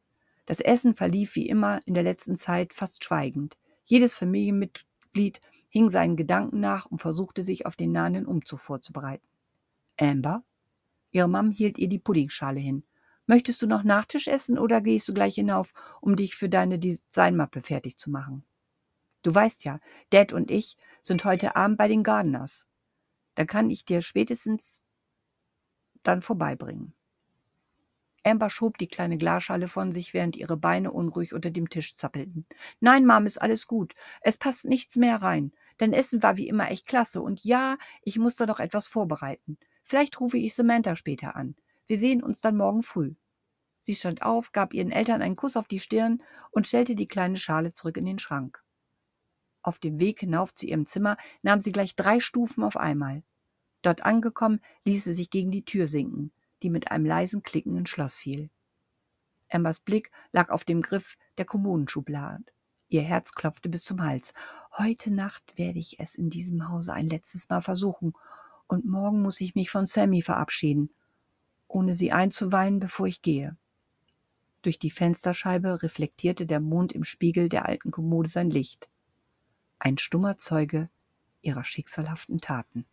Das 0.48 0.60
Essen 0.60 0.94
verlief 0.94 1.34
wie 1.34 1.46
immer 1.46 1.78
in 1.84 1.92
der 1.92 2.02
letzten 2.02 2.34
Zeit 2.34 2.72
fast 2.72 3.04
schweigend. 3.04 3.58
Jedes 3.84 4.14
Familienmitglied 4.14 5.42
hing 5.68 5.90
seinen 5.90 6.16
Gedanken 6.16 6.58
nach 6.58 6.86
und 6.86 7.02
versuchte 7.02 7.42
sich 7.42 7.66
auf 7.66 7.76
den 7.76 7.92
nahenden 7.92 8.24
Umzug 8.24 8.60
vorzubereiten. 8.60 9.28
Amber? 10.00 10.42
Ihre 11.10 11.28
Mom 11.28 11.50
hielt 11.50 11.76
ihr 11.76 11.90
die 11.90 11.98
Puddingschale 11.98 12.60
hin. 12.60 12.86
Möchtest 13.26 13.60
du 13.60 13.66
noch 13.66 13.82
Nachtisch 13.84 14.26
essen 14.26 14.58
oder 14.58 14.80
gehst 14.80 15.06
du 15.06 15.12
gleich 15.12 15.34
hinauf, 15.34 15.74
um 16.00 16.16
dich 16.16 16.34
für 16.34 16.48
deine 16.48 16.78
Designmappe 16.78 17.60
fertig 17.60 17.98
zu 17.98 18.08
machen? 18.08 18.42
Du 19.20 19.34
weißt 19.34 19.64
ja, 19.64 19.80
Dad 20.08 20.32
und 20.32 20.50
ich 20.50 20.78
sind 21.02 21.26
heute 21.26 21.56
Abend 21.56 21.76
bei 21.76 21.88
den 21.88 22.02
Gardeners. 22.02 22.66
Da 23.34 23.44
kann 23.44 23.68
ich 23.68 23.84
dir 23.84 24.00
spätestens 24.00 24.82
dann 26.02 26.22
vorbeibringen. 26.22 26.94
Amber 28.28 28.50
schob 28.50 28.78
die 28.78 28.86
kleine 28.86 29.16
Glasschale 29.16 29.68
von 29.68 29.92
sich, 29.92 30.12
während 30.12 30.36
ihre 30.36 30.56
Beine 30.56 30.92
unruhig 30.92 31.32
unter 31.32 31.50
dem 31.50 31.70
Tisch 31.70 31.96
zappelten. 31.96 32.46
Nein, 32.80 33.06
Mom, 33.06 33.26
ist 33.26 33.40
alles 33.40 33.66
gut. 33.66 33.94
Es 34.20 34.36
passt 34.36 34.66
nichts 34.66 34.96
mehr 34.96 35.22
rein. 35.22 35.52
Dein 35.78 35.92
Essen 35.92 36.22
war 36.22 36.36
wie 36.36 36.48
immer 36.48 36.70
echt 36.70 36.86
klasse. 36.86 37.22
Und 37.22 37.44
ja, 37.44 37.78
ich 38.02 38.18
muss 38.18 38.36
da 38.36 38.46
noch 38.46 38.60
etwas 38.60 38.86
vorbereiten. 38.86 39.58
Vielleicht 39.82 40.20
rufe 40.20 40.36
ich 40.36 40.54
Samantha 40.54 40.96
später 40.96 41.36
an. 41.36 41.56
Wir 41.86 41.96
sehen 41.96 42.22
uns 42.22 42.40
dann 42.40 42.56
morgen 42.56 42.82
früh. 42.82 43.14
Sie 43.80 43.94
stand 43.94 44.22
auf, 44.22 44.52
gab 44.52 44.74
ihren 44.74 44.90
Eltern 44.90 45.22
einen 45.22 45.36
Kuss 45.36 45.56
auf 45.56 45.66
die 45.66 45.80
Stirn 45.80 46.22
und 46.50 46.66
stellte 46.66 46.94
die 46.94 47.08
kleine 47.08 47.36
Schale 47.36 47.72
zurück 47.72 47.96
in 47.96 48.04
den 48.04 48.18
Schrank. 48.18 48.62
Auf 49.62 49.78
dem 49.78 49.98
Weg 50.00 50.20
hinauf 50.20 50.52
zu 50.52 50.66
ihrem 50.66 50.84
Zimmer 50.84 51.16
nahm 51.42 51.60
sie 51.60 51.72
gleich 51.72 51.96
drei 51.96 52.20
Stufen 52.20 52.64
auf 52.64 52.76
einmal. 52.76 53.22
Dort 53.82 54.04
angekommen, 54.04 54.60
ließ 54.84 55.04
sie 55.04 55.14
sich 55.14 55.30
gegen 55.30 55.50
die 55.50 55.64
Tür 55.64 55.86
sinken 55.86 56.32
die 56.62 56.70
mit 56.70 56.90
einem 56.90 57.04
leisen 57.04 57.42
Klicken 57.42 57.74
ins 57.76 57.90
Schloss 57.90 58.16
fiel. 58.16 58.50
Ambers 59.50 59.80
Blick 59.80 60.10
lag 60.32 60.50
auf 60.50 60.64
dem 60.64 60.82
Griff 60.82 61.16
der 61.38 61.44
Kommunenschublade. 61.44 62.44
Ihr 62.88 63.02
Herz 63.02 63.32
klopfte 63.32 63.68
bis 63.68 63.84
zum 63.84 64.02
Hals. 64.02 64.32
Heute 64.76 65.10
Nacht 65.10 65.56
werde 65.56 65.78
ich 65.78 66.00
es 66.00 66.14
in 66.14 66.30
diesem 66.30 66.68
Hause 66.68 66.92
ein 66.92 67.08
letztes 67.08 67.48
Mal 67.48 67.60
versuchen, 67.60 68.14
und 68.66 68.84
morgen 68.84 69.22
muss 69.22 69.40
ich 69.40 69.54
mich 69.54 69.70
von 69.70 69.86
Sammy 69.86 70.20
verabschieden, 70.20 70.90
ohne 71.68 71.94
sie 71.94 72.12
einzuweinen, 72.12 72.80
bevor 72.80 73.06
ich 73.06 73.22
gehe. 73.22 73.56
Durch 74.62 74.78
die 74.78 74.90
Fensterscheibe 74.90 75.82
reflektierte 75.82 76.44
der 76.44 76.60
Mond 76.60 76.92
im 76.92 77.04
Spiegel 77.04 77.48
der 77.48 77.66
alten 77.66 77.90
Kommode 77.90 78.28
sein 78.28 78.50
Licht. 78.50 78.90
Ein 79.78 79.96
stummer 79.96 80.36
Zeuge 80.36 80.90
ihrer 81.40 81.64
schicksalhaften 81.64 82.40
Taten. 82.40 82.84